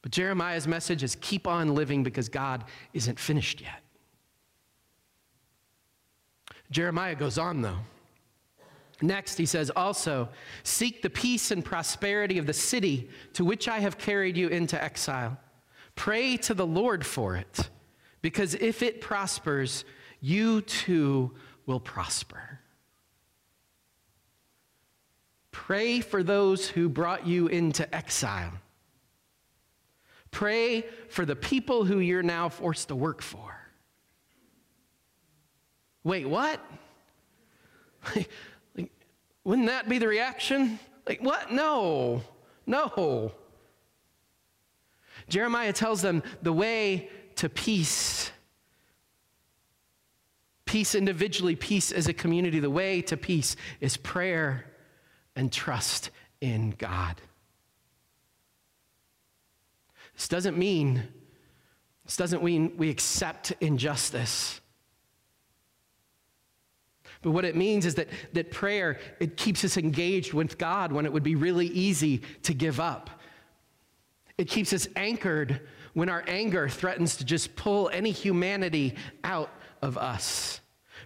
But 0.00 0.12
Jeremiah's 0.12 0.68
message 0.68 1.02
is 1.02 1.16
keep 1.20 1.48
on 1.48 1.74
living 1.74 2.04
because 2.04 2.28
God 2.28 2.62
isn't 2.94 3.18
finished 3.18 3.60
yet. 3.60 3.82
Jeremiah 6.70 7.16
goes 7.16 7.36
on, 7.36 7.62
though. 7.62 7.78
Next, 9.00 9.38
he 9.38 9.46
says, 9.46 9.72
also, 9.74 10.28
seek 10.62 11.02
the 11.02 11.10
peace 11.10 11.50
and 11.50 11.64
prosperity 11.64 12.38
of 12.38 12.46
the 12.46 12.52
city 12.52 13.10
to 13.32 13.44
which 13.44 13.66
I 13.66 13.80
have 13.80 13.98
carried 13.98 14.36
you 14.36 14.46
into 14.46 14.80
exile. 14.80 15.36
Pray 15.96 16.36
to 16.36 16.54
the 16.54 16.66
Lord 16.66 17.04
for 17.04 17.34
it, 17.34 17.70
because 18.22 18.54
if 18.54 18.82
it 18.82 19.00
prospers, 19.00 19.84
you 20.20 20.62
too 20.62 21.32
will 21.66 21.80
prosper. 21.80 22.60
Pray 25.50 26.00
for 26.00 26.22
those 26.22 26.68
who 26.68 26.88
brought 26.88 27.26
you 27.26 27.48
into 27.48 27.92
exile. 27.94 28.52
Pray 30.30 30.86
for 31.08 31.26
the 31.26 31.36
people 31.36 31.84
who 31.84 31.98
you're 31.98 32.22
now 32.22 32.48
forced 32.48 32.88
to 32.88 32.96
work 32.96 33.20
for. 33.20 33.54
Wait, 36.04 36.26
what? 36.26 36.58
wouldn't 39.44 39.68
that 39.68 39.88
be 39.88 39.98
the 39.98 40.08
reaction? 40.08 40.78
Like, 41.06 41.20
what? 41.20 41.52
No, 41.52 42.22
no. 42.66 43.32
Jeremiah 45.28 45.72
tells 45.72 46.02
them 46.02 46.22
the 46.42 46.52
way 46.52 47.10
to 47.36 47.48
peace, 47.48 48.30
peace 50.64 50.94
individually, 50.94 51.56
peace 51.56 51.92
as 51.92 52.08
a 52.08 52.12
community, 52.12 52.60
the 52.60 52.70
way 52.70 53.02
to 53.02 53.16
peace 53.16 53.56
is 53.80 53.96
prayer 53.96 54.66
and 55.36 55.52
trust 55.52 56.10
in 56.40 56.74
God. 56.78 57.20
This 60.14 60.28
doesn't 60.28 60.58
mean, 60.58 61.08
this 62.04 62.16
doesn't 62.16 62.44
mean 62.44 62.74
we 62.76 62.90
accept 62.90 63.52
injustice. 63.60 64.60
But 67.22 67.30
what 67.30 67.44
it 67.44 67.56
means 67.56 67.86
is 67.86 67.94
that, 67.94 68.08
that 68.32 68.50
prayer, 68.50 68.98
it 69.20 69.36
keeps 69.36 69.64
us 69.64 69.76
engaged 69.76 70.32
with 70.32 70.58
God 70.58 70.92
when 70.92 71.06
it 71.06 71.12
would 71.12 71.22
be 71.22 71.36
really 71.36 71.68
easy 71.68 72.22
to 72.42 72.52
give 72.52 72.80
up. 72.80 73.10
It 74.38 74.48
keeps 74.48 74.72
us 74.72 74.88
anchored 74.96 75.60
when 75.94 76.08
our 76.08 76.24
anger 76.26 76.68
threatens 76.68 77.16
to 77.16 77.24
just 77.24 77.54
pull 77.56 77.88
any 77.90 78.10
humanity 78.10 78.94
out 79.24 79.50
of 79.80 79.98
us. 79.98 80.60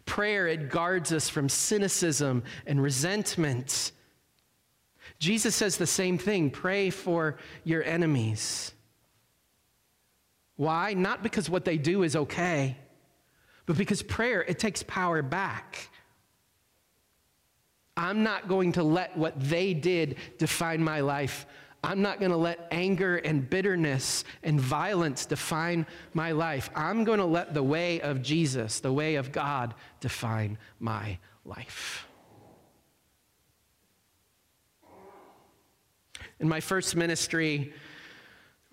Prayer, 0.04 0.46
it 0.46 0.70
guards 0.70 1.12
us 1.12 1.28
from 1.28 1.48
cynicism 1.48 2.44
and 2.66 2.80
resentment. 2.80 3.92
Jesus 5.18 5.54
says 5.54 5.76
the 5.76 5.86
same 5.86 6.18
thing 6.18 6.50
pray 6.50 6.90
for 6.90 7.38
your 7.64 7.82
enemies. 7.82 8.72
Why? 10.56 10.94
Not 10.94 11.22
because 11.22 11.50
what 11.50 11.64
they 11.64 11.76
do 11.76 12.02
is 12.02 12.16
okay, 12.16 12.76
but 13.66 13.76
because 13.76 14.02
prayer, 14.02 14.42
it 14.42 14.58
takes 14.58 14.82
power 14.84 15.22
back. 15.22 15.90
I'm 17.96 18.22
not 18.22 18.46
going 18.46 18.72
to 18.72 18.82
let 18.82 19.16
what 19.16 19.38
they 19.40 19.74
did 19.74 20.16
define 20.38 20.82
my 20.82 21.00
life. 21.00 21.46
I'm 21.86 22.02
not 22.02 22.18
going 22.18 22.32
to 22.32 22.36
let 22.36 22.66
anger 22.72 23.16
and 23.18 23.48
bitterness 23.48 24.24
and 24.42 24.60
violence 24.60 25.24
define 25.24 25.86
my 26.14 26.32
life. 26.32 26.68
I'm 26.74 27.04
going 27.04 27.20
to 27.20 27.24
let 27.24 27.54
the 27.54 27.62
way 27.62 28.00
of 28.00 28.22
Jesus, 28.22 28.80
the 28.80 28.92
way 28.92 29.14
of 29.14 29.30
God, 29.30 29.72
define 30.00 30.58
my 30.80 31.16
life. 31.44 32.08
In 36.40 36.48
my 36.48 36.58
first 36.58 36.96
ministry, 36.96 37.72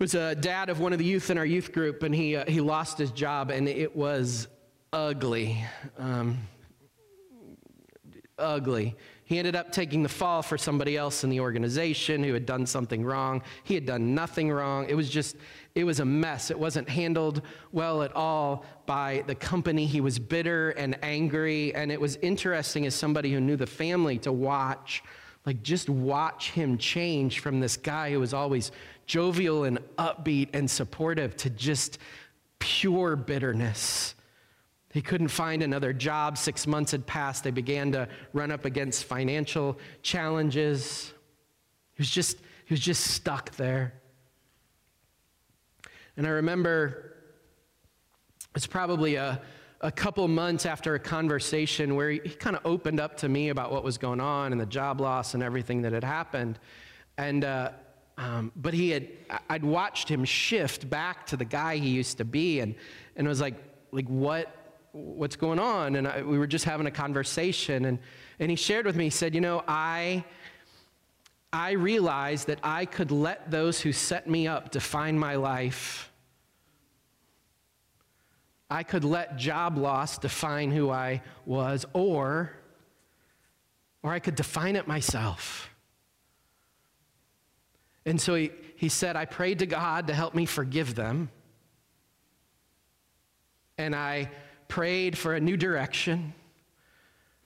was 0.00 0.16
a 0.16 0.34
dad 0.34 0.68
of 0.68 0.80
one 0.80 0.92
of 0.92 0.98
the 0.98 1.04
youth 1.04 1.30
in 1.30 1.38
our 1.38 1.46
youth 1.46 1.70
group, 1.70 2.02
and 2.02 2.12
he, 2.12 2.34
uh, 2.34 2.44
he 2.50 2.60
lost 2.60 2.98
his 2.98 3.12
job, 3.12 3.52
and 3.52 3.68
it 3.68 3.94
was 3.94 4.48
ugly. 4.92 5.64
Um, 5.98 6.38
ugly. 8.36 8.96
He 9.24 9.38
ended 9.38 9.56
up 9.56 9.72
taking 9.72 10.02
the 10.02 10.08
fall 10.08 10.42
for 10.42 10.58
somebody 10.58 10.96
else 10.96 11.24
in 11.24 11.30
the 11.30 11.40
organization 11.40 12.22
who 12.22 12.34
had 12.34 12.44
done 12.44 12.66
something 12.66 13.04
wrong. 13.04 13.42
He 13.64 13.74
had 13.74 13.86
done 13.86 14.14
nothing 14.14 14.50
wrong. 14.50 14.86
It 14.88 14.94
was 14.94 15.08
just, 15.08 15.36
it 15.74 15.84
was 15.84 16.00
a 16.00 16.04
mess. 16.04 16.50
It 16.50 16.58
wasn't 16.58 16.88
handled 16.88 17.42
well 17.72 18.02
at 18.02 18.14
all 18.14 18.64
by 18.86 19.24
the 19.26 19.34
company. 19.34 19.86
He 19.86 20.00
was 20.00 20.18
bitter 20.18 20.70
and 20.70 20.98
angry, 21.02 21.74
and 21.74 21.90
it 21.90 22.00
was 22.00 22.16
interesting 22.16 22.84
as 22.86 22.94
somebody 22.94 23.32
who 23.32 23.40
knew 23.40 23.56
the 23.56 23.66
family 23.66 24.18
to 24.18 24.32
watch 24.32 25.02
like, 25.46 25.62
just 25.62 25.90
watch 25.90 26.52
him 26.52 26.78
change 26.78 27.40
from 27.40 27.60
this 27.60 27.76
guy 27.76 28.10
who 28.10 28.20
was 28.20 28.32
always 28.32 28.72
jovial 29.06 29.64
and 29.64 29.78
upbeat 29.98 30.48
and 30.54 30.70
supportive 30.70 31.36
to 31.36 31.50
just 31.50 31.98
pure 32.58 33.14
bitterness. 33.14 34.14
He 34.94 35.02
couldn't 35.02 35.26
find 35.26 35.60
another 35.60 35.92
job. 35.92 36.38
Six 36.38 36.68
months 36.68 36.92
had 36.92 37.04
passed. 37.04 37.42
They 37.42 37.50
began 37.50 37.90
to 37.90 38.08
run 38.32 38.52
up 38.52 38.64
against 38.64 39.02
financial 39.06 39.76
challenges. 40.02 41.12
He 41.94 42.00
was 42.00 42.08
just, 42.08 42.38
he 42.64 42.72
was 42.72 42.78
just 42.78 43.02
stuck 43.02 43.50
there. 43.56 43.94
And 46.16 46.28
I 46.28 46.30
remember 46.30 47.16
it's 48.54 48.68
probably 48.68 49.16
a, 49.16 49.42
a 49.80 49.90
couple 49.90 50.28
months 50.28 50.64
after 50.64 50.94
a 50.94 51.00
conversation 51.00 51.96
where 51.96 52.10
he, 52.10 52.20
he 52.22 52.30
kind 52.30 52.54
of 52.54 52.64
opened 52.64 53.00
up 53.00 53.16
to 53.16 53.28
me 53.28 53.48
about 53.48 53.72
what 53.72 53.82
was 53.82 53.98
going 53.98 54.20
on 54.20 54.52
and 54.52 54.60
the 54.60 54.66
job 54.66 55.00
loss 55.00 55.34
and 55.34 55.42
everything 55.42 55.82
that 55.82 55.92
had 55.92 56.04
happened. 56.04 56.60
And, 57.18 57.44
uh, 57.44 57.70
um, 58.16 58.52
but 58.54 58.74
he 58.74 58.90
had, 58.90 59.08
I'd 59.50 59.64
watched 59.64 60.08
him 60.08 60.24
shift 60.24 60.88
back 60.88 61.26
to 61.26 61.36
the 61.36 61.44
guy 61.44 61.78
he 61.78 61.88
used 61.88 62.18
to 62.18 62.24
be 62.24 62.60
and, 62.60 62.76
and 63.16 63.26
was 63.26 63.40
like, 63.40 63.56
like 63.90 64.06
what, 64.06 64.60
what's 64.94 65.34
going 65.34 65.58
on? 65.58 65.96
And 65.96 66.06
I, 66.06 66.22
we 66.22 66.38
were 66.38 66.46
just 66.46 66.64
having 66.64 66.86
a 66.86 66.90
conversation 66.90 67.84
and, 67.84 67.98
and 68.38 68.48
he 68.48 68.56
shared 68.56 68.86
with 68.86 68.94
me, 68.96 69.04
he 69.04 69.10
said, 69.10 69.34
you 69.34 69.40
know, 69.40 69.64
I, 69.66 70.24
I 71.52 71.72
realized 71.72 72.46
that 72.46 72.60
I 72.62 72.84
could 72.84 73.10
let 73.10 73.50
those 73.50 73.80
who 73.80 73.92
set 73.92 74.28
me 74.28 74.46
up 74.46 74.70
define 74.70 75.18
my 75.18 75.34
life. 75.34 76.12
I 78.70 78.82
could 78.82 79.04
let 79.04 79.36
job 79.36 79.78
loss 79.78 80.16
define 80.18 80.70
who 80.70 80.90
I 80.90 81.22
was, 81.44 81.84
or, 81.92 82.52
or 84.02 84.12
I 84.12 84.20
could 84.20 84.36
define 84.36 84.76
it 84.76 84.86
myself. 84.86 85.70
And 88.06 88.20
so 88.20 88.34
he, 88.34 88.50
he 88.76 88.88
said, 88.88 89.16
I 89.16 89.24
prayed 89.24 89.58
to 89.60 89.66
God 89.66 90.06
to 90.06 90.14
help 90.14 90.34
me 90.34 90.46
forgive 90.46 90.94
them. 90.94 91.30
And 93.76 93.94
I 93.94 94.30
prayed 94.74 95.16
for 95.16 95.34
a 95.34 95.40
new 95.40 95.56
direction. 95.56 96.34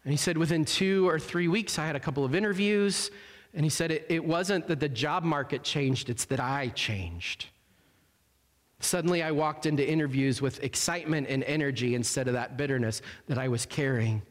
And 0.03 0.11
he 0.11 0.17
said, 0.17 0.39
within 0.39 0.65
two 0.65 1.07
or 1.07 1.19
three 1.19 1.47
weeks, 1.47 1.79
I 1.79 1.87
had 1.87 1.95
a 1.95 2.01
couple 2.01 2.25
of 2.25 2.35
interviews. 2.35 3.11
And 3.53 3.67
he 3.67 3.69
said, 3.69 3.91
it, 3.91 4.07
it 4.09 4.25
wasn't 4.25 4.67
that 4.69 4.81
the 4.81 4.89
job 4.89 5.25
market 5.25 5.63
changed, 5.63 6.09
it's 6.09 6.25
that 6.25 6.41
I 6.41 6.69
changed. 6.69 7.45
Suddenly, 8.81 9.23
I 9.23 9.33
walked 9.33 9.67
into 9.67 9.87
interviews 9.87 10.41
with 10.41 10.65
excitement 10.65 11.27
and 11.29 11.45
energy 11.45 11.95
instead 11.95 12.29
of 12.29 12.33
that 12.33 12.57
bitterness 12.57 13.03
that 13.27 13.37
I 13.37 13.49
was 13.49 13.67
carrying. 13.67 14.23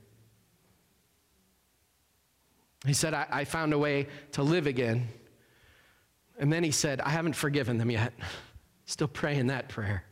He 2.84 2.94
said, 2.94 3.13
I, 3.13 3.27
I, 3.30 3.46
found 3.46 3.74
a 3.74 3.77
way 3.77 4.08
to 4.32 4.42
live 4.42 4.66
again. 4.66 5.08
And 6.39 6.51
then 6.51 6.63
he 6.63 6.72
said, 6.72 7.00
I 7.01 7.10
haven't 7.10 7.36
forgiven 7.36 7.77
them 7.77 7.92
yet. 7.92 8.12
Still 8.86 9.08
praying 9.08 9.48
that 9.48 9.70
prayer. 9.70 10.07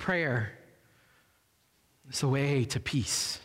Prayer 0.00 0.50
is 2.10 2.22
a 2.22 2.28
way 2.28 2.64
to 2.64 2.80
peace 2.80 3.38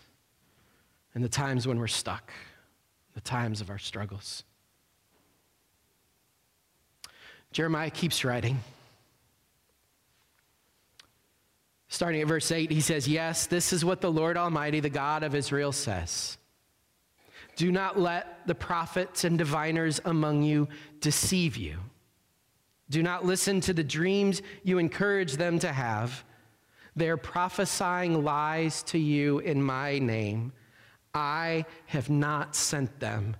in 1.13 1.21
the 1.21 1.27
times 1.27 1.67
when 1.67 1.77
we're 1.77 1.87
stuck, 1.87 2.31
the 3.13 3.19
times 3.19 3.59
of 3.59 3.69
our 3.69 3.77
struggles. 3.77 4.45
Jeremiah 7.51 7.89
keeps 7.89 8.23
writing. 8.23 8.61
Starting 11.89 12.21
at 12.21 12.27
verse 12.27 12.49
8, 12.49 12.71
he 12.71 12.79
says, 12.79 13.05
Yes, 13.05 13.47
this 13.47 13.73
is 13.73 13.83
what 13.83 13.99
the 13.99 14.11
Lord 14.11 14.37
Almighty, 14.37 14.79
the 14.79 14.89
God 14.89 15.23
of 15.23 15.35
Israel, 15.35 15.73
says. 15.73 16.37
Do 17.57 17.69
not 17.69 17.99
let 17.99 18.47
the 18.47 18.55
prophets 18.55 19.25
and 19.25 19.37
diviners 19.37 19.99
among 20.05 20.43
you 20.43 20.69
deceive 21.01 21.57
you. 21.57 21.79
Do 22.89 23.03
not 23.03 23.25
listen 23.25 23.59
to 23.61 23.73
the 23.73 23.83
dreams 23.83 24.41
you 24.63 24.77
encourage 24.77 25.33
them 25.33 25.59
to 25.59 25.73
have. 25.73 26.23
They're 26.95 27.17
prophesying 27.17 28.23
lies 28.23 28.83
to 28.83 28.97
you 28.97 29.39
in 29.39 29.61
my 29.61 29.99
name. 29.99 30.53
I 31.13 31.65
have 31.87 32.09
not 32.09 32.55
sent 32.55 32.99
them, 32.99 33.35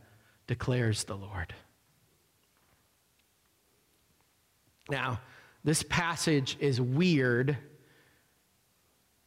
declares 0.48 1.04
the 1.04 1.16
Lord. 1.16 1.54
Now, 4.90 5.20
this 5.64 5.84
passage 5.84 6.58
is 6.60 6.80
weird 6.80 7.58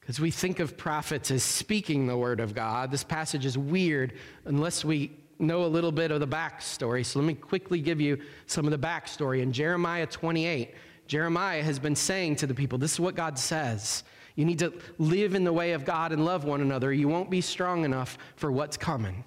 because 0.01 0.21
we 0.21 0.31
think 0.31 0.61
of 0.61 0.77
prophets 0.77 1.31
as 1.31 1.43
speaking 1.43 2.07
the 2.07 2.17
word 2.17 2.41
of 2.41 2.55
God. 2.55 2.91
This 2.91 3.05
passage 3.05 3.45
is 3.45 3.59
weird 3.59 4.15
unless 4.45 4.85
we 4.85 5.11
know 5.39 5.65
a 5.65 5.67
little 5.67 5.93
bit 5.93 6.11
of 6.11 6.21
the 6.21 6.29
backstory. 6.29 7.05
So 7.05 7.19
let 7.19 7.27
me 7.27 7.35
quickly 7.35 7.81
give 7.81 8.01
you 8.01 8.19
some 8.47 8.65
of 8.65 8.71
the 8.71 8.79
backstory. 8.79 9.43
In 9.43 9.53
Jeremiah 9.53 10.07
28, 10.07 10.75
Jeremiah 11.07 11.63
has 11.63 11.79
been 11.79 11.97
saying 11.97 12.37
to 12.37 12.47
the 12.47 12.55
people, 12.55 12.79
This 12.79 12.95
is 12.95 13.01
what 13.01 13.17
God 13.17 13.39
says. 13.39 14.05
You 14.39 14.45
need 14.45 14.61
to 14.61 14.73
live 14.99 15.35
in 15.35 15.43
the 15.43 15.53
way 15.53 15.73
of 15.73 15.85
God 15.85 16.13
and 16.13 16.25
love 16.25 16.45
one 16.45 16.61
another. 16.61 16.93
You 16.93 17.09
won't 17.09 17.29
be 17.29 17.41
strong 17.41 17.85
enough 17.85 18.17
for 18.37 18.53
what's 18.53 18.77
coming. 18.77 19.25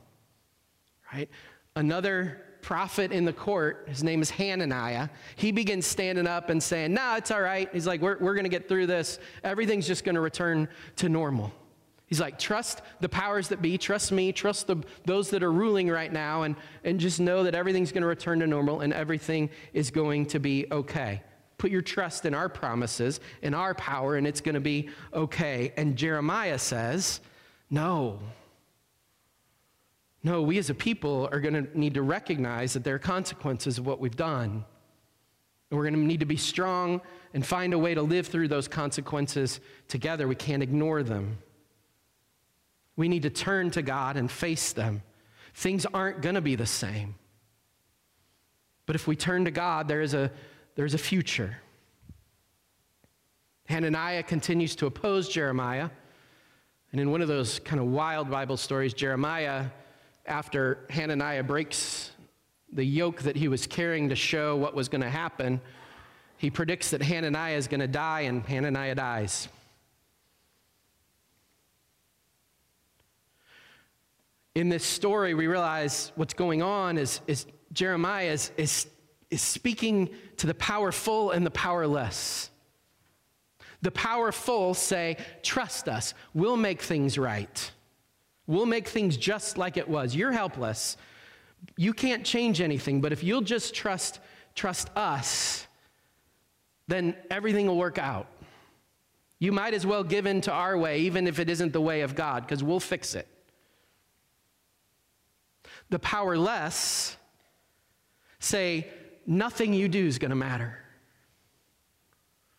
Right? 1.13 1.27
Another 1.75 2.41
prophet 2.61 3.11
in 3.11 3.25
the 3.25 3.33
court, 3.33 3.87
his 3.89 4.05
name 4.05 4.21
is 4.21 4.29
Hananiah, 4.29 5.09
he 5.35 5.51
begins 5.51 5.85
standing 5.85 6.27
up 6.27 6.49
and 6.49 6.63
saying, 6.63 6.93
Nah, 6.93 7.17
it's 7.17 7.29
all 7.29 7.41
right. 7.41 7.67
He's 7.73 7.85
like, 7.85 7.99
We're, 7.99 8.19
we're 8.19 8.35
going 8.35 8.45
to 8.45 8.49
get 8.49 8.69
through 8.69 8.87
this. 8.87 9.19
Everything's 9.43 9.85
just 9.85 10.05
going 10.05 10.15
to 10.15 10.21
return 10.21 10.69
to 10.95 11.09
normal. 11.09 11.51
He's 12.05 12.21
like, 12.21 12.39
Trust 12.39 12.81
the 13.01 13.09
powers 13.09 13.49
that 13.49 13.61
be, 13.61 13.77
trust 13.77 14.13
me, 14.13 14.31
trust 14.31 14.67
the, 14.67 14.77
those 15.03 15.29
that 15.31 15.43
are 15.43 15.51
ruling 15.51 15.89
right 15.89 16.13
now, 16.13 16.43
and, 16.43 16.55
and 16.85 17.01
just 17.01 17.19
know 17.19 17.43
that 17.43 17.53
everything's 17.53 17.91
going 17.91 18.03
to 18.03 18.07
return 18.07 18.39
to 18.39 18.47
normal 18.47 18.79
and 18.79 18.93
everything 18.93 19.49
is 19.73 19.91
going 19.91 20.27
to 20.27 20.39
be 20.39 20.67
okay. 20.71 21.21
Put 21.61 21.69
your 21.69 21.83
trust 21.83 22.25
in 22.25 22.33
our 22.33 22.49
promises, 22.49 23.19
in 23.43 23.53
our 23.53 23.75
power, 23.75 24.15
and 24.15 24.25
it's 24.25 24.41
going 24.41 24.55
to 24.55 24.59
be 24.59 24.89
okay. 25.13 25.73
And 25.77 25.95
Jeremiah 25.95 26.57
says, 26.57 27.21
No, 27.69 28.17
no, 30.23 30.41
we 30.41 30.57
as 30.57 30.71
a 30.71 30.73
people 30.73 31.29
are 31.31 31.39
going 31.39 31.53
to 31.53 31.79
need 31.79 31.93
to 31.93 32.01
recognize 32.01 32.73
that 32.73 32.83
there 32.83 32.95
are 32.95 32.99
consequences 32.99 33.77
of 33.77 33.85
what 33.85 33.99
we've 33.99 34.15
done. 34.15 34.65
And 35.69 35.77
we're 35.77 35.83
going 35.83 35.93
to 35.93 35.99
need 35.99 36.21
to 36.21 36.25
be 36.25 36.35
strong 36.35 36.99
and 37.31 37.45
find 37.45 37.75
a 37.75 37.77
way 37.77 37.93
to 37.93 38.01
live 38.01 38.25
through 38.25 38.47
those 38.47 38.67
consequences 38.67 39.59
together. 39.87 40.27
We 40.27 40.33
can't 40.33 40.63
ignore 40.63 41.03
them. 41.03 41.37
We 42.95 43.07
need 43.07 43.21
to 43.21 43.29
turn 43.29 43.69
to 43.69 43.83
God 43.83 44.17
and 44.17 44.31
face 44.31 44.73
them. 44.73 45.03
Things 45.53 45.85
aren't 45.93 46.23
going 46.23 46.33
to 46.33 46.41
be 46.41 46.55
the 46.55 46.65
same. 46.65 47.13
But 48.87 48.95
if 48.95 49.05
we 49.05 49.15
turn 49.15 49.45
to 49.45 49.51
God, 49.51 49.87
there 49.87 50.01
is 50.01 50.15
a, 50.15 50.31
there's 50.75 50.93
a 50.93 50.97
future. 50.97 51.57
Hananiah 53.65 54.23
continues 54.23 54.75
to 54.77 54.85
oppose 54.85 55.29
Jeremiah. 55.29 55.89
And 56.91 56.99
in 56.99 57.09
one 57.11 57.21
of 57.21 57.27
those 57.27 57.59
kind 57.59 57.79
of 57.79 57.87
wild 57.87 58.29
Bible 58.29 58.57
stories, 58.57 58.93
Jeremiah 58.93 59.65
after 60.25 60.85
Hananiah 60.89 61.43
breaks 61.43 62.11
the 62.71 62.83
yoke 62.83 63.21
that 63.23 63.35
he 63.35 63.47
was 63.47 63.67
carrying 63.67 64.09
to 64.09 64.15
show 64.15 64.55
what 64.55 64.73
was 64.75 64.87
going 64.87 65.01
to 65.01 65.09
happen, 65.09 65.59
he 66.37 66.49
predicts 66.49 66.91
that 66.91 67.01
Hananiah 67.01 67.55
is 67.55 67.67
going 67.67 67.81
to 67.81 67.87
die, 67.87 68.21
and 68.21 68.43
Hananiah 68.45 68.95
dies. 68.95 69.47
In 74.55 74.69
this 74.69 74.83
story, 74.83 75.33
we 75.33 75.47
realize 75.47 76.11
what's 76.15 76.33
going 76.33 76.61
on 76.61 76.97
is, 76.97 77.21
is 77.27 77.45
Jeremiah 77.73 78.31
is, 78.31 78.51
is, 78.57 78.87
is 79.31 79.41
speaking 79.41 80.09
to 80.37 80.45
the 80.45 80.53
powerful 80.53 81.31
and 81.31 81.45
the 81.45 81.51
powerless. 81.51 82.49
The 83.81 83.91
powerful 83.91 84.73
say, 84.73 85.17
Trust 85.41 85.89
us, 85.89 86.13
we'll 86.33 86.57
make 86.57 86.81
things 86.81 87.17
right. 87.17 87.71
We'll 88.45 88.65
make 88.65 88.87
things 88.87 89.17
just 89.17 89.57
like 89.57 89.77
it 89.77 89.87
was. 89.87 90.15
You're 90.15 90.31
helpless. 90.31 90.97
You 91.77 91.93
can't 91.93 92.25
change 92.25 92.59
anything, 92.59 93.01
but 93.01 93.11
if 93.11 93.23
you'll 93.23 93.41
just 93.41 93.73
trust 93.73 94.19
trust 94.53 94.89
us, 94.97 95.65
then 96.87 97.15
everything 97.29 97.67
will 97.67 97.77
work 97.77 97.97
out. 97.97 98.27
You 99.39 99.51
might 99.51 99.73
as 99.73 99.85
well 99.85 100.03
give 100.03 100.25
in 100.25 100.41
to 100.41 100.51
our 100.51 100.77
way, 100.77 100.99
even 100.99 101.25
if 101.25 101.39
it 101.39 101.49
isn't 101.49 101.71
the 101.71 101.81
way 101.81 102.01
of 102.01 102.15
God, 102.15 102.43
because 102.43 102.63
we'll 102.63 102.81
fix 102.81 103.15
it. 103.15 103.27
The 105.89 105.99
powerless 105.99 107.15
say, 108.39 108.87
nothing 109.25 109.73
you 109.73 109.87
do 109.87 110.05
is 110.05 110.17
going 110.17 110.29
to 110.29 110.35
matter. 110.35 110.77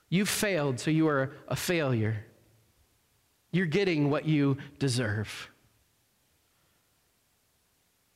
You've 0.09 0.29
failed, 0.29 0.79
so 0.79 0.90
you 0.90 1.09
are 1.09 1.33
a 1.48 1.57
failure. 1.57 2.25
You're 3.51 3.66
getting 3.66 4.11
what 4.11 4.27
you 4.27 4.59
deserve. 4.79 5.51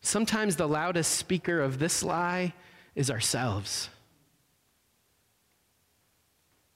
Sometimes 0.00 0.56
the 0.56 0.68
loudest 0.68 1.12
speaker 1.12 1.60
of 1.60 1.78
this 1.78 2.02
lie 2.02 2.54
is 2.94 3.10
ourselves. 3.10 3.88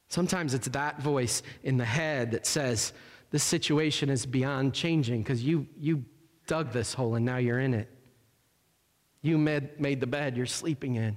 Sometimes 0.08 0.54
it's 0.54 0.68
that 0.68 1.00
voice 1.00 1.42
in 1.62 1.76
the 1.76 1.84
head 1.84 2.32
that 2.32 2.44
says, 2.44 2.92
This 3.30 3.44
situation 3.44 4.10
is 4.10 4.26
beyond 4.26 4.74
changing 4.74 5.22
because 5.22 5.42
you, 5.42 5.66
you 5.78 6.04
dug 6.46 6.72
this 6.72 6.92
hole 6.92 7.14
and 7.14 7.24
now 7.24 7.36
you're 7.36 7.60
in 7.60 7.74
it. 7.74 7.88
You 9.22 9.38
made, 9.38 9.78
made 9.78 10.00
the 10.00 10.06
bed 10.06 10.36
you're 10.36 10.46
sleeping 10.46 10.96
in. 10.96 11.16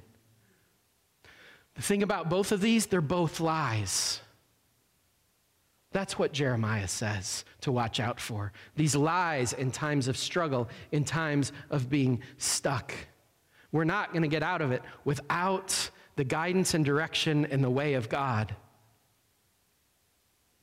The 1.76 1.82
thing 1.82 2.04
about 2.04 2.30
both 2.30 2.52
of 2.52 2.62
these, 2.62 2.86
they're 2.86 3.02
both 3.02 3.40
lies. 3.40 4.20
That's 5.92 6.18
what 6.18 6.34
Jeremiah 6.34 6.88
says 6.88 7.46
to 7.62 7.72
watch 7.72 8.00
out 8.00 8.20
for. 8.20 8.52
These 8.76 8.96
lies 8.96 9.54
in 9.54 9.72
times 9.72 10.08
of 10.08 10.18
struggle, 10.18 10.70
in 10.92 11.06
times 11.06 11.52
of 11.70 11.90
being 11.90 12.22
stuck. 12.38 12.94
We're 13.72 13.84
not 13.84 14.12
going 14.12 14.24
to 14.24 14.28
get 14.28 14.44
out 14.44 14.62
of 14.62 14.72
it 14.72 14.82
without 15.06 15.90
the 16.16 16.24
guidance 16.24 16.74
and 16.74 16.84
direction 16.84 17.46
and 17.46 17.64
the 17.64 17.70
way 17.70 17.94
of 17.94 18.10
God. 18.10 18.56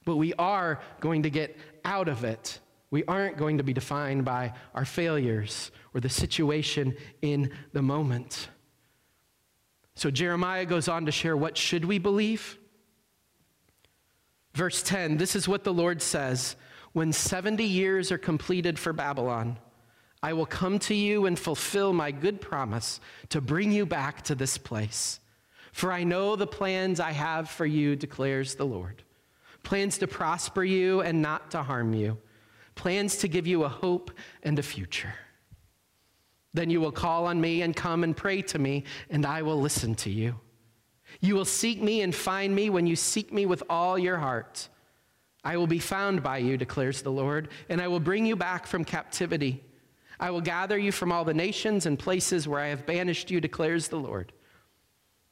But 0.05 0.17
we 0.17 0.35
are 0.35 0.81
going 1.01 1.23
to 1.25 1.31
get 1.31 1.57
out 1.85 2.09
of 2.09 2.25
it. 2.25 2.59
We 2.91 3.05
aren't 3.05 3.37
going 3.37 3.59
to 3.59 3.65
be 3.65 3.73
defined 3.73 4.25
by 4.25 4.53
our 4.75 4.85
failures 4.85 5.71
or 5.95 6.01
the 6.01 6.09
situation 6.09 6.97
in 7.23 7.53
the 7.73 7.83
moment. 7.83 8.49
So 9.95 10.11
Jeremiah 10.11 10.65
goes 10.65 10.89
on 10.89 11.07
to 11.07 11.13
share 11.13 11.37
what 11.37 11.57
should 11.57 11.85
we 11.85 11.99
believe? 11.99 12.59
Verse 14.55 14.83
10, 14.83 15.17
this 15.17 15.37
is 15.37 15.47
what 15.47 15.65
the 15.65 15.73
Lord 15.73 16.03
says, 16.03 16.57
when 16.93 17.13
70 17.13 17.63
years 17.63 18.11
are 18.11 18.19
completed 18.19 18.79
for 18.79 18.93
Babylon, 18.93 19.59
I 20.23 20.33
will 20.33 20.47
come 20.47 20.79
to 20.81 20.95
you 20.95 21.27
and 21.27 21.39
fulfill 21.39 21.93
my 21.93 22.11
good 22.11 22.41
promise 22.41 23.01
to 23.31 23.41
bring 23.41 23.73
you 23.73 23.87
back 23.87 24.23
to 24.23 24.35
this 24.35 24.59
place. 24.59 25.21
For 25.73 25.93
I 25.93 26.05
know 26.05 26.37
the 26.37 26.47
plans 26.47 27.01
I 27.01 27.13
have 27.13 27.49
for 27.49 27.65
you, 27.65 27.97
declares 27.97 28.55
the 28.55 28.67
Lord 28.67 29.03
plans 29.63 29.99
to 29.99 30.07
prosper 30.07 30.65
you 30.65 31.03
and 31.03 31.21
not 31.21 31.51
to 31.51 31.63
harm 31.63 31.93
you, 31.93 32.17
plans 32.75 33.19
to 33.19 33.29
give 33.29 33.47
you 33.47 33.65
a 33.65 33.69
hope 33.69 34.11
and 34.43 34.59
a 34.59 34.63
future. 34.63 35.13
Then 36.53 36.71
you 36.71 36.81
will 36.81 36.93
call 36.93 37.27
on 37.27 37.41
me 37.41 37.63
and 37.63 37.75
come 37.77 38.03
and 38.03 38.17
pray 38.17 38.43
to 38.43 38.59
me, 38.59 38.85
and 39.09 39.25
I 39.25 39.43
will 39.43 39.61
listen 39.61 39.95
to 39.97 40.11
you. 40.11 40.41
You 41.21 41.35
will 41.35 41.45
seek 41.45 41.83
me 41.83 42.03
and 42.03 42.15
find 42.15 42.55
me 42.55 42.71
when 42.71 42.87
you 42.87 42.97
seek 42.97 43.33
me 43.33 43.47
with 43.47 43.63
all 43.69 43.99
your 43.99 44.17
heart. 44.17 44.69
I 45.43 45.57
will 45.57 45.67
be 45.67 45.79
found 45.79 46.23
by 46.23 46.39
you, 46.39 46.57
declares 46.57 47.03
the 47.03 47.13
Lord, 47.13 47.49
and 47.69 47.81
I 47.81 47.89
will 47.89 48.01
bring 48.01 48.27
you 48.27 48.37
back 48.37 48.67
from 48.67 48.85
captivity. 48.85 49.65
I 50.19 50.31
will 50.31 50.41
gather 50.41 50.79
you 50.79 50.93
from 50.93 51.13
all 51.13 51.25
the 51.25 51.35
nations 51.35 51.87
and 51.87 51.99
places 51.99 52.47
where 52.47 52.61
I 52.61 52.69
have 52.69 52.85
banished 52.85 53.31
you, 53.31 53.41
declares 53.41 53.89
the 53.89 53.99
Lord, 53.99 54.33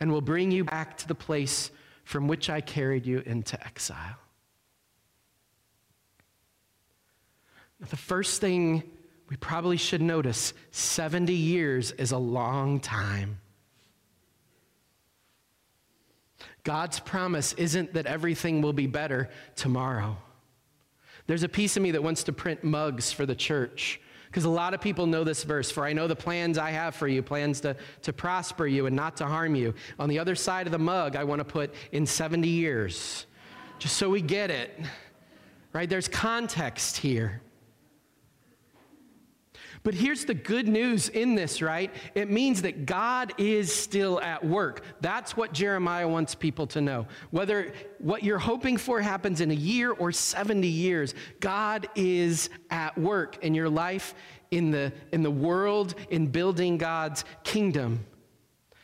and 0.00 0.10
will 0.10 0.22
bring 0.22 0.50
you 0.50 0.64
back 0.64 0.96
to 0.98 1.08
the 1.08 1.14
place 1.14 1.70
from 2.04 2.26
which 2.26 2.48
I 2.48 2.62
carried 2.62 3.04
you 3.04 3.22
into 3.26 3.62
exile. 3.64 4.16
The 7.80 7.96
first 7.96 8.40
thing 8.40 8.82
we 9.28 9.36
probably 9.36 9.76
should 9.76 10.00
notice 10.00 10.54
70 10.70 11.32
years 11.32 11.92
is 11.92 12.12
a 12.12 12.18
long 12.18 12.80
time. 12.80 13.38
God's 16.64 17.00
promise 17.00 17.52
isn't 17.54 17.94
that 17.94 18.06
everything 18.06 18.62
will 18.62 18.72
be 18.72 18.86
better 18.86 19.28
tomorrow. 19.56 20.16
There's 21.26 21.42
a 21.42 21.48
piece 21.48 21.76
of 21.76 21.82
me 21.82 21.90
that 21.92 22.02
wants 22.02 22.24
to 22.24 22.32
print 22.32 22.64
mugs 22.64 23.12
for 23.12 23.26
the 23.26 23.34
church 23.34 24.00
because 24.26 24.44
a 24.44 24.50
lot 24.50 24.74
of 24.74 24.80
people 24.80 25.06
know 25.06 25.24
this 25.24 25.44
verse 25.44 25.70
For 25.70 25.84
I 25.84 25.92
know 25.92 26.06
the 26.06 26.16
plans 26.16 26.58
I 26.58 26.70
have 26.70 26.94
for 26.94 27.08
you, 27.08 27.22
plans 27.22 27.60
to, 27.62 27.76
to 28.02 28.12
prosper 28.12 28.66
you 28.66 28.86
and 28.86 28.94
not 28.94 29.16
to 29.18 29.26
harm 29.26 29.54
you. 29.54 29.74
On 29.98 30.08
the 30.08 30.18
other 30.18 30.34
side 30.34 30.66
of 30.66 30.72
the 30.72 30.78
mug, 30.78 31.16
I 31.16 31.24
want 31.24 31.40
to 31.40 31.44
put 31.44 31.74
in 31.92 32.06
70 32.06 32.48
years, 32.48 33.26
just 33.78 33.96
so 33.96 34.10
we 34.10 34.20
get 34.20 34.50
it. 34.50 34.78
Right? 35.72 35.88
There's 35.88 36.08
context 36.08 36.96
here. 36.96 37.42
But 39.82 39.94
here's 39.94 40.24
the 40.24 40.34
good 40.34 40.66
news 40.66 41.08
in 41.08 41.34
this, 41.34 41.62
right? 41.62 41.94
It 42.14 42.30
means 42.30 42.62
that 42.62 42.86
God 42.86 43.32
is 43.38 43.72
still 43.72 44.20
at 44.20 44.44
work. 44.44 44.82
That's 45.00 45.36
what 45.36 45.52
Jeremiah 45.52 46.08
wants 46.08 46.34
people 46.34 46.66
to 46.68 46.80
know. 46.80 47.06
Whether 47.30 47.72
what 47.98 48.22
you're 48.22 48.38
hoping 48.38 48.76
for 48.76 49.00
happens 49.00 49.40
in 49.40 49.50
a 49.50 49.54
year 49.54 49.92
or 49.92 50.12
70 50.12 50.66
years, 50.66 51.14
God 51.40 51.88
is 51.94 52.50
at 52.70 52.96
work 52.98 53.44
in 53.44 53.54
your 53.54 53.68
life, 53.68 54.14
in 54.50 54.70
the, 54.70 54.92
in 55.12 55.22
the 55.22 55.30
world, 55.30 55.94
in 56.10 56.26
building 56.26 56.78
God's 56.78 57.24
kingdom. 57.44 58.04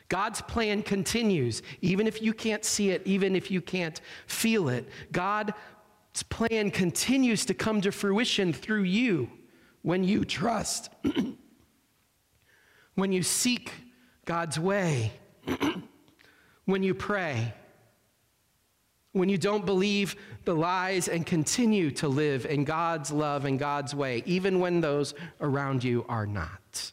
God's 0.09 0.43
plan 0.43 0.83
continues, 0.83 1.63
even 1.81 2.07
if 2.07 2.23
you 2.23 2.33
can't 2.33 2.65
see 2.65 2.91
it, 2.91 3.03
even 3.05 3.35
if 3.35 3.51
you 3.51 3.61
can't 3.61 4.01
feel 4.27 4.69
it. 4.69 4.89
God's 5.11 5.53
plan 6.29 6.71
continues 6.71 7.47
to 7.47 7.55
come 7.55 7.81
to 7.81 7.91
fruition 7.91 8.53
through 8.53 8.83
you 8.83 9.31
when 9.85 10.03
you 10.03 10.25
trust, 10.25 10.89
when 12.95 13.13
you 13.13 13.23
seek 13.23 13.71
God's 14.25 14.59
way, 14.59 15.13
when 16.65 16.83
you 16.83 16.95
pray, 16.95 17.53
when 19.13 19.29
you 19.29 19.37
don't 19.37 19.67
believe 19.67 20.17
the 20.47 20.55
lies 20.55 21.07
and 21.07 21.27
continue 21.27 21.91
to 21.91 22.09
live 22.09 22.47
in 22.47 22.65
God's 22.65 23.13
love 23.13 23.45
and 23.45 23.59
God's 23.59 23.95
way, 23.95 24.23
even 24.25 24.59
when 24.59 24.81
those 24.81 25.13
around 25.43 25.85
you 25.85 26.07
are 26.09 26.27
not. 26.27 26.93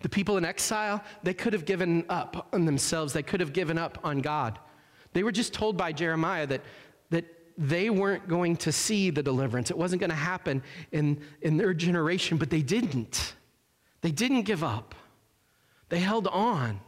The 0.00 0.10
people 0.10 0.36
in 0.36 0.44
exile, 0.44 1.02
they 1.22 1.32
could 1.32 1.54
have 1.54 1.64
given 1.64 2.04
up 2.10 2.48
on 2.52 2.66
themselves, 2.66 3.14
they 3.14 3.22
could 3.22 3.40
have 3.40 3.54
given 3.54 3.78
up 3.78 3.98
on 4.04 4.18
God. 4.18 4.58
They 5.14 5.22
were 5.22 5.32
just 5.32 5.54
told 5.54 5.78
by 5.78 5.92
Jeremiah 5.92 6.46
that, 6.48 6.60
they 7.58 7.90
weren't 7.90 8.28
going 8.28 8.56
to 8.56 8.70
see 8.70 9.10
the 9.10 9.22
deliverance. 9.22 9.70
It 9.70 9.76
wasn't 9.76 9.98
going 9.98 10.10
to 10.10 10.16
happen 10.16 10.62
in, 10.92 11.20
in 11.42 11.56
their 11.56 11.74
generation, 11.74 12.38
but 12.38 12.50
they 12.50 12.62
didn't. 12.62 13.34
They 14.00 14.12
didn't 14.12 14.42
give 14.42 14.62
up, 14.62 14.94
they 15.88 15.98
held 15.98 16.28
on. 16.28 16.80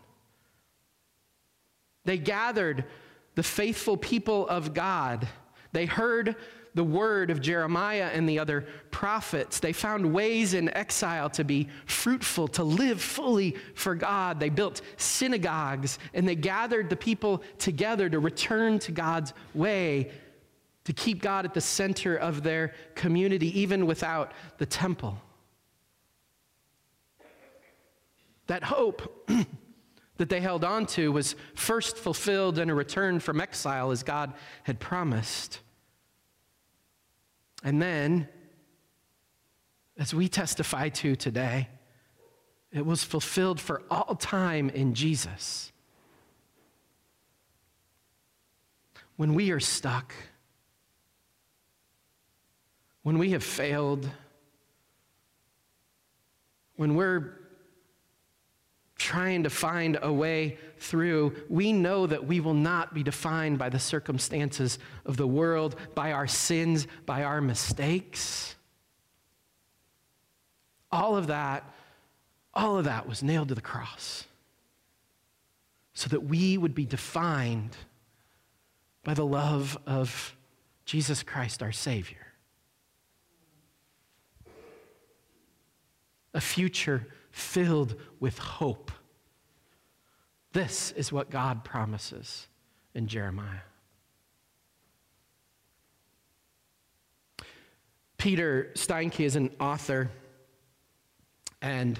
They 2.06 2.16
gathered 2.16 2.86
the 3.34 3.42
faithful 3.42 3.96
people 3.96 4.48
of 4.48 4.72
God. 4.72 5.28
They 5.72 5.84
heard 5.84 6.34
the 6.74 6.82
word 6.82 7.30
of 7.30 7.42
Jeremiah 7.42 8.10
and 8.12 8.28
the 8.28 8.38
other 8.38 8.64
prophets. 8.90 9.60
They 9.60 9.74
found 9.74 10.14
ways 10.14 10.54
in 10.54 10.74
exile 10.74 11.28
to 11.30 11.44
be 11.44 11.68
fruitful, 11.84 12.48
to 12.48 12.64
live 12.64 13.02
fully 13.02 13.56
for 13.74 13.94
God. 13.94 14.40
They 14.40 14.48
built 14.48 14.80
synagogues 14.96 15.98
and 16.14 16.26
they 16.26 16.36
gathered 16.36 16.88
the 16.88 16.96
people 16.96 17.42
together 17.58 18.08
to 18.08 18.18
return 18.18 18.78
to 18.80 18.92
God's 18.92 19.34
way 19.52 20.10
to 20.84 20.92
keep 20.92 21.20
God 21.20 21.44
at 21.44 21.54
the 21.54 21.60
center 21.60 22.16
of 22.16 22.42
their 22.42 22.74
community, 22.94 23.60
even 23.60 23.86
without 23.86 24.32
the 24.58 24.66
temple. 24.66 25.20
That 28.46 28.64
hope 28.64 29.28
that 30.16 30.28
they 30.28 30.40
held 30.40 30.64
on 30.64 30.86
to 30.86 31.12
was 31.12 31.36
first 31.54 31.96
fulfilled 31.96 32.58
in 32.58 32.70
a 32.70 32.74
return 32.74 33.20
from 33.20 33.40
exile 33.40 33.90
as 33.90 34.02
God 34.02 34.32
had 34.64 34.80
promised. 34.80 35.60
And 37.62 37.80
then, 37.80 38.28
as 39.98 40.14
we 40.14 40.28
testify 40.28 40.88
to 40.88 41.14
today, 41.14 41.68
it 42.72 42.86
was 42.86 43.04
fulfilled 43.04 43.60
for 43.60 43.82
all 43.90 44.14
time 44.14 44.70
in 44.70 44.94
Jesus. 44.94 45.72
When 49.16 49.34
we 49.34 49.50
are 49.50 49.60
stuck, 49.60 50.14
when 53.02 53.18
we 53.18 53.30
have 53.30 53.42
failed, 53.42 54.08
when 56.76 56.94
we're 56.94 57.40
trying 58.96 59.44
to 59.44 59.50
find 59.50 59.98
a 60.02 60.12
way 60.12 60.58
through, 60.76 61.34
we 61.48 61.72
know 61.72 62.06
that 62.06 62.26
we 62.26 62.38
will 62.38 62.54
not 62.54 62.92
be 62.92 63.02
defined 63.02 63.58
by 63.58 63.68
the 63.68 63.78
circumstances 63.78 64.78
of 65.06 65.16
the 65.16 65.26
world, 65.26 65.74
by 65.94 66.12
our 66.12 66.26
sins, 66.26 66.86
by 67.06 67.24
our 67.24 67.40
mistakes. 67.40 68.54
All 70.92 71.16
of 71.16 71.28
that, 71.28 71.64
all 72.52 72.78
of 72.78 72.84
that 72.84 73.08
was 73.08 73.22
nailed 73.22 73.48
to 73.48 73.54
the 73.54 73.60
cross 73.60 74.26
so 75.94 76.08
that 76.08 76.20
we 76.20 76.58
would 76.58 76.74
be 76.74 76.86
defined 76.86 77.76
by 79.02 79.14
the 79.14 79.24
love 79.24 79.78
of 79.86 80.36
Jesus 80.84 81.22
Christ, 81.22 81.62
our 81.62 81.72
Savior. 81.72 82.19
A 86.34 86.40
future 86.40 87.06
filled 87.30 87.94
with 88.18 88.38
hope. 88.38 88.90
This 90.52 90.92
is 90.92 91.12
what 91.12 91.30
God 91.30 91.64
promises 91.64 92.48
in 92.94 93.06
Jeremiah. 93.06 93.60
Peter 98.18 98.70
Steinke 98.74 99.20
is 99.20 99.36
an 99.36 99.50
author, 99.58 100.10
and 101.62 101.98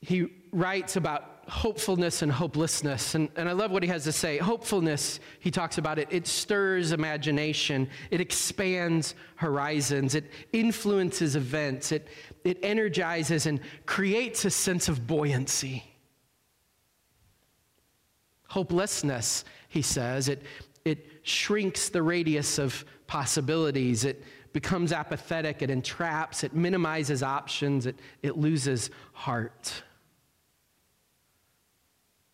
he 0.00 0.26
writes 0.50 0.96
about 0.96 1.37
hopefulness 1.48 2.22
and 2.22 2.30
hopelessness. 2.30 3.14
And, 3.14 3.28
and 3.36 3.48
I 3.48 3.52
love 3.52 3.70
what 3.70 3.82
he 3.82 3.88
has 3.88 4.04
to 4.04 4.12
say. 4.12 4.38
Hopefulness, 4.38 5.18
he 5.40 5.50
talks 5.50 5.78
about 5.78 5.98
it, 5.98 6.08
it 6.10 6.26
stirs 6.26 6.92
imagination, 6.92 7.88
it 8.10 8.20
expands 8.20 9.14
horizons, 9.36 10.14
it 10.14 10.30
influences 10.52 11.36
events, 11.36 11.90
it, 11.90 12.08
it 12.44 12.58
energizes 12.62 13.46
and 13.46 13.60
creates 13.86 14.44
a 14.44 14.50
sense 14.50 14.88
of 14.88 15.06
buoyancy. 15.06 15.84
Hopelessness, 18.48 19.44
he 19.68 19.82
says, 19.82 20.28
it, 20.28 20.42
it 20.84 21.06
shrinks 21.22 21.88
the 21.88 22.02
radius 22.02 22.58
of 22.58 22.84
possibilities. 23.06 24.04
It 24.04 24.22
becomes 24.52 24.92
apathetic, 24.92 25.62
it 25.62 25.70
entraps, 25.70 26.44
it 26.44 26.54
minimizes 26.54 27.22
options, 27.22 27.86
it, 27.86 27.96
it 28.22 28.36
loses 28.36 28.90
heart. 29.12 29.82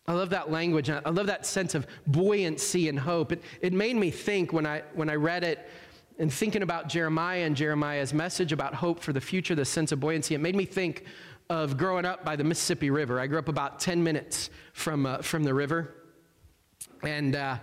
I 0.07 0.12
love 0.12 0.31
that 0.31 0.51
language. 0.51 0.90
I 0.90 1.09
love 1.09 1.27
that 1.27 1.47
sense 1.47 1.75
of 1.75 1.87
buoyancy 2.07 2.88
and 2.88 2.99
hope. 2.99 3.33
It, 3.33 3.43
it 3.62 3.73
made 3.73 3.97
me 3.97 4.11
think 4.11 4.53
when 4.53 4.67
I, 4.67 4.83
when 4.95 5.09
I 5.09 5.14
read 5.14 5.45
it 5.45 5.67
and 6.19 6.33
thinking 6.33 6.62
about 6.62 6.88
Jeremiah 6.88 7.45
and 7.45 7.57
Jeremiah's 7.57 8.12
message 8.12 8.53
about 8.53 8.75
hope 8.75 9.01
for 9.01 9.14
the 9.14 9.21
future, 9.21 9.55
the 9.55 9.64
sense 9.64 9.93
of 9.93 10.01
buoyancy, 10.01 10.35
it 10.35 10.40
made 10.40 10.57
me 10.57 10.67
think 10.67 11.05
of 11.49 11.79
growing 11.79 12.05
up 12.05 12.25
by 12.25 12.37
the 12.37 12.45
Mississippi 12.45 12.90
River. 12.90 13.19
I 13.19 13.27
grew 13.27 13.38
up 13.38 13.49
about 13.49 13.81
10 13.81 14.03
minutes 14.03 14.51
from, 14.75 15.07
uh, 15.07 15.19
from 15.19 15.43
the 15.43 15.55
river. 15.55 15.95
And 17.03 17.35
uh, 17.35 17.59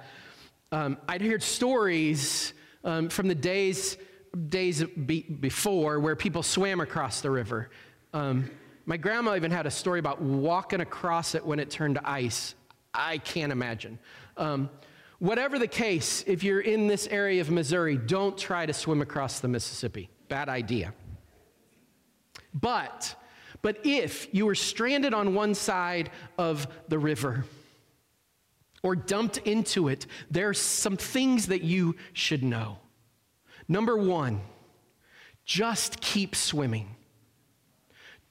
um, 0.71 0.97
I'd 1.07 1.21
heard 1.21 1.43
stories 1.43 2.53
um, 2.83 3.09
from 3.09 3.27
the 3.27 3.35
days, 3.35 3.97
days 4.49 4.83
be- 4.83 5.23
before 5.23 5.99
where 5.99 6.15
people 6.15 6.41
swam 6.41 6.79
across 6.79 7.21
the 7.21 7.29
river. 7.29 7.69
Um, 8.13 8.49
my 8.85 8.97
grandma 8.97 9.35
even 9.35 9.51
had 9.51 9.65
a 9.65 9.71
story 9.71 9.99
about 9.99 10.21
walking 10.21 10.81
across 10.81 11.35
it 11.35 11.45
when 11.45 11.59
it 11.59 11.69
turned 11.69 11.95
to 11.95 12.09
ice. 12.09 12.55
I 12.93 13.19
can't 13.19 13.51
imagine. 13.51 13.99
Um, 14.37 14.69
whatever 15.19 15.59
the 15.59 15.67
case, 15.67 16.23
if 16.27 16.43
you're 16.43 16.61
in 16.61 16.87
this 16.87 17.07
area 17.07 17.41
of 17.41 17.49
Missouri, 17.49 17.97
don't 17.97 18.37
try 18.37 18.65
to 18.65 18.73
swim 18.73 19.01
across 19.01 19.39
the 19.39 19.47
Mississippi. 19.47 20.09
Bad 20.27 20.49
idea. 20.49 20.93
But, 22.53 23.15
but 23.61 23.79
if 23.85 24.27
you 24.33 24.45
were 24.45 24.55
stranded 24.55 25.13
on 25.13 25.33
one 25.33 25.53
side 25.53 26.09
of 26.37 26.67
the 26.89 26.99
river 26.99 27.45
or 28.83 28.95
dumped 28.95 29.37
into 29.39 29.87
it, 29.87 30.07
there's 30.29 30.59
some 30.59 30.97
things 30.97 31.47
that 31.47 31.61
you 31.61 31.95
should 32.13 32.43
know. 32.43 32.79
Number 33.67 33.95
one, 33.95 34.41
just 35.45 36.01
keep 36.01 36.35
swimming. 36.35 36.95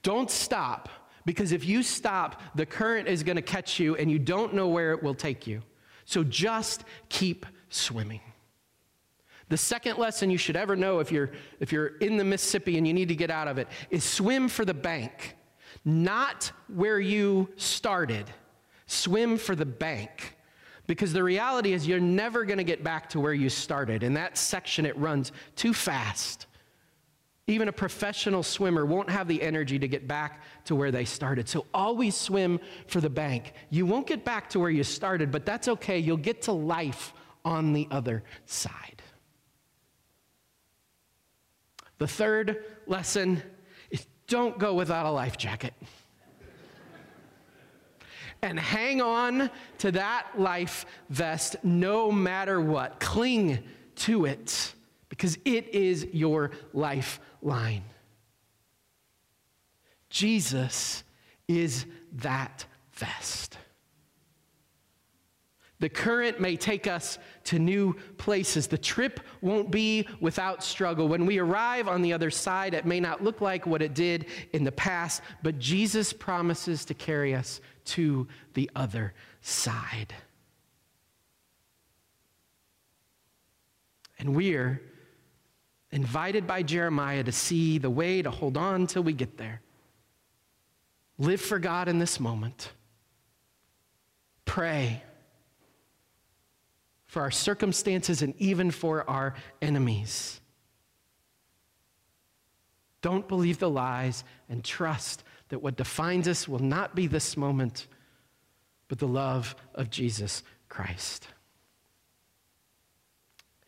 Don't 0.03 0.31
stop, 0.31 0.89
because 1.25 1.51
if 1.51 1.65
you 1.65 1.83
stop, 1.83 2.41
the 2.55 2.65
current 2.65 3.07
is 3.07 3.23
going 3.23 3.35
to 3.35 3.41
catch 3.41 3.79
you 3.79 3.95
and 3.95 4.09
you 4.11 4.19
don't 4.19 4.53
know 4.53 4.67
where 4.67 4.91
it 4.91 5.03
will 5.03 5.13
take 5.13 5.45
you. 5.45 5.61
So 6.05 6.23
just 6.23 6.83
keep 7.09 7.45
swimming. 7.69 8.21
The 9.49 9.57
second 9.57 9.97
lesson 9.97 10.29
you 10.29 10.37
should 10.37 10.55
ever 10.55 10.75
know 10.75 10.99
if 10.99 11.11
you're, 11.11 11.31
if 11.59 11.71
you're 11.71 11.97
in 11.97 12.17
the 12.17 12.23
Mississippi 12.23 12.77
and 12.77 12.87
you 12.87 12.93
need 12.93 13.09
to 13.09 13.15
get 13.15 13.29
out 13.29 13.47
of 13.47 13.57
it 13.57 13.67
is 13.89 14.03
swim 14.03 14.47
for 14.47 14.63
the 14.63 14.73
bank, 14.73 15.35
not 15.83 16.51
where 16.73 16.99
you 16.99 17.49
started. 17.57 18.25
Swim 18.87 19.37
for 19.37 19.55
the 19.55 19.65
bank. 19.65 20.37
Because 20.87 21.13
the 21.13 21.23
reality 21.23 21.73
is, 21.73 21.87
you're 21.87 21.99
never 21.99 22.43
going 22.43 22.57
to 22.57 22.63
get 22.63 22.83
back 22.83 23.09
to 23.09 23.19
where 23.19 23.33
you 23.33 23.49
started. 23.49 24.03
In 24.03 24.13
that 24.15 24.37
section, 24.37 24.85
it 24.85 24.97
runs 24.97 25.31
too 25.55 25.73
fast. 25.73 26.47
Even 27.47 27.67
a 27.67 27.71
professional 27.71 28.43
swimmer 28.43 28.85
won't 28.85 29.09
have 29.09 29.27
the 29.27 29.41
energy 29.41 29.79
to 29.79 29.87
get 29.87 30.07
back 30.07 30.41
to 30.65 30.75
where 30.75 30.91
they 30.91 31.05
started. 31.05 31.49
So 31.49 31.65
always 31.73 32.15
swim 32.15 32.59
for 32.87 33.01
the 33.01 33.09
bank. 33.09 33.53
You 33.69 33.85
won't 33.85 34.07
get 34.07 34.23
back 34.23 34.49
to 34.51 34.59
where 34.59 34.69
you 34.69 34.83
started, 34.83 35.31
but 35.31 35.45
that's 35.45 35.67
okay. 35.67 35.97
You'll 35.97 36.17
get 36.17 36.43
to 36.43 36.51
life 36.51 37.13
on 37.43 37.73
the 37.73 37.87
other 37.89 38.23
side. 38.45 39.01
The 41.97 42.07
third 42.07 42.63
lesson 42.87 43.41
is 43.89 44.05
don't 44.27 44.57
go 44.57 44.73
without 44.75 45.05
a 45.05 45.11
life 45.11 45.37
jacket. 45.37 45.73
and 48.41 48.59
hang 48.59 49.01
on 49.01 49.49
to 49.79 49.91
that 49.91 50.27
life 50.37 50.85
vest 51.09 51.57
no 51.63 52.11
matter 52.11 52.61
what. 52.61 52.99
Cling 52.99 53.59
to 53.97 54.25
it 54.25 54.73
because 55.21 55.37
it 55.45 55.67
is 55.67 56.07
your 56.13 56.49
lifeline. 56.73 57.83
Jesus 60.09 61.03
is 61.47 61.85
that 62.13 62.65
vest. 62.93 63.59
The 65.79 65.89
current 65.89 66.41
may 66.41 66.55
take 66.55 66.87
us 66.87 67.19
to 67.43 67.59
new 67.59 67.93
places. 68.17 68.65
The 68.65 68.79
trip 68.79 69.19
won't 69.41 69.69
be 69.69 70.07
without 70.21 70.63
struggle. 70.63 71.07
When 71.07 71.27
we 71.27 71.37
arrive 71.37 71.87
on 71.87 72.01
the 72.01 72.13
other 72.13 72.31
side, 72.31 72.73
it 72.73 72.87
may 72.87 72.99
not 72.99 73.23
look 73.23 73.41
like 73.41 73.67
what 73.67 73.83
it 73.83 73.93
did 73.93 74.25
in 74.53 74.63
the 74.63 74.71
past, 74.71 75.21
but 75.43 75.59
Jesus 75.59 76.13
promises 76.13 76.83
to 76.85 76.95
carry 76.95 77.35
us 77.35 77.61
to 77.85 78.27
the 78.55 78.71
other 78.75 79.13
side. 79.41 80.15
And 84.17 84.35
we're 84.35 84.81
invited 85.91 86.47
by 86.47 86.63
Jeremiah 86.63 87.23
to 87.23 87.31
see 87.31 87.77
the 87.77 87.89
way 87.89 88.21
to 88.21 88.31
hold 88.31 88.57
on 88.57 88.87
till 88.87 89.03
we 89.03 89.13
get 89.13 89.37
there. 89.37 89.61
Live 91.17 91.41
for 91.41 91.59
God 91.59 91.87
in 91.87 91.99
this 91.99 92.19
moment. 92.19 92.71
Pray 94.45 95.03
for 97.05 97.21
our 97.21 97.31
circumstances 97.31 98.21
and 98.21 98.33
even 98.37 98.71
for 98.71 99.07
our 99.09 99.35
enemies. 99.61 100.39
Don't 103.01 103.27
believe 103.27 103.59
the 103.59 103.69
lies 103.69 104.23
and 104.47 104.63
trust 104.63 105.23
that 105.49 105.61
what 105.61 105.75
defines 105.75 106.27
us 106.27 106.47
will 106.47 106.59
not 106.59 106.95
be 106.95 107.07
this 107.07 107.35
moment, 107.35 107.87
but 108.87 108.99
the 108.99 109.07
love 109.07 109.55
of 109.75 109.89
Jesus 109.89 110.43
Christ. 110.69 111.27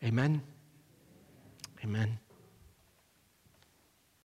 Amen. 0.02 0.42
Amen. 1.84 2.23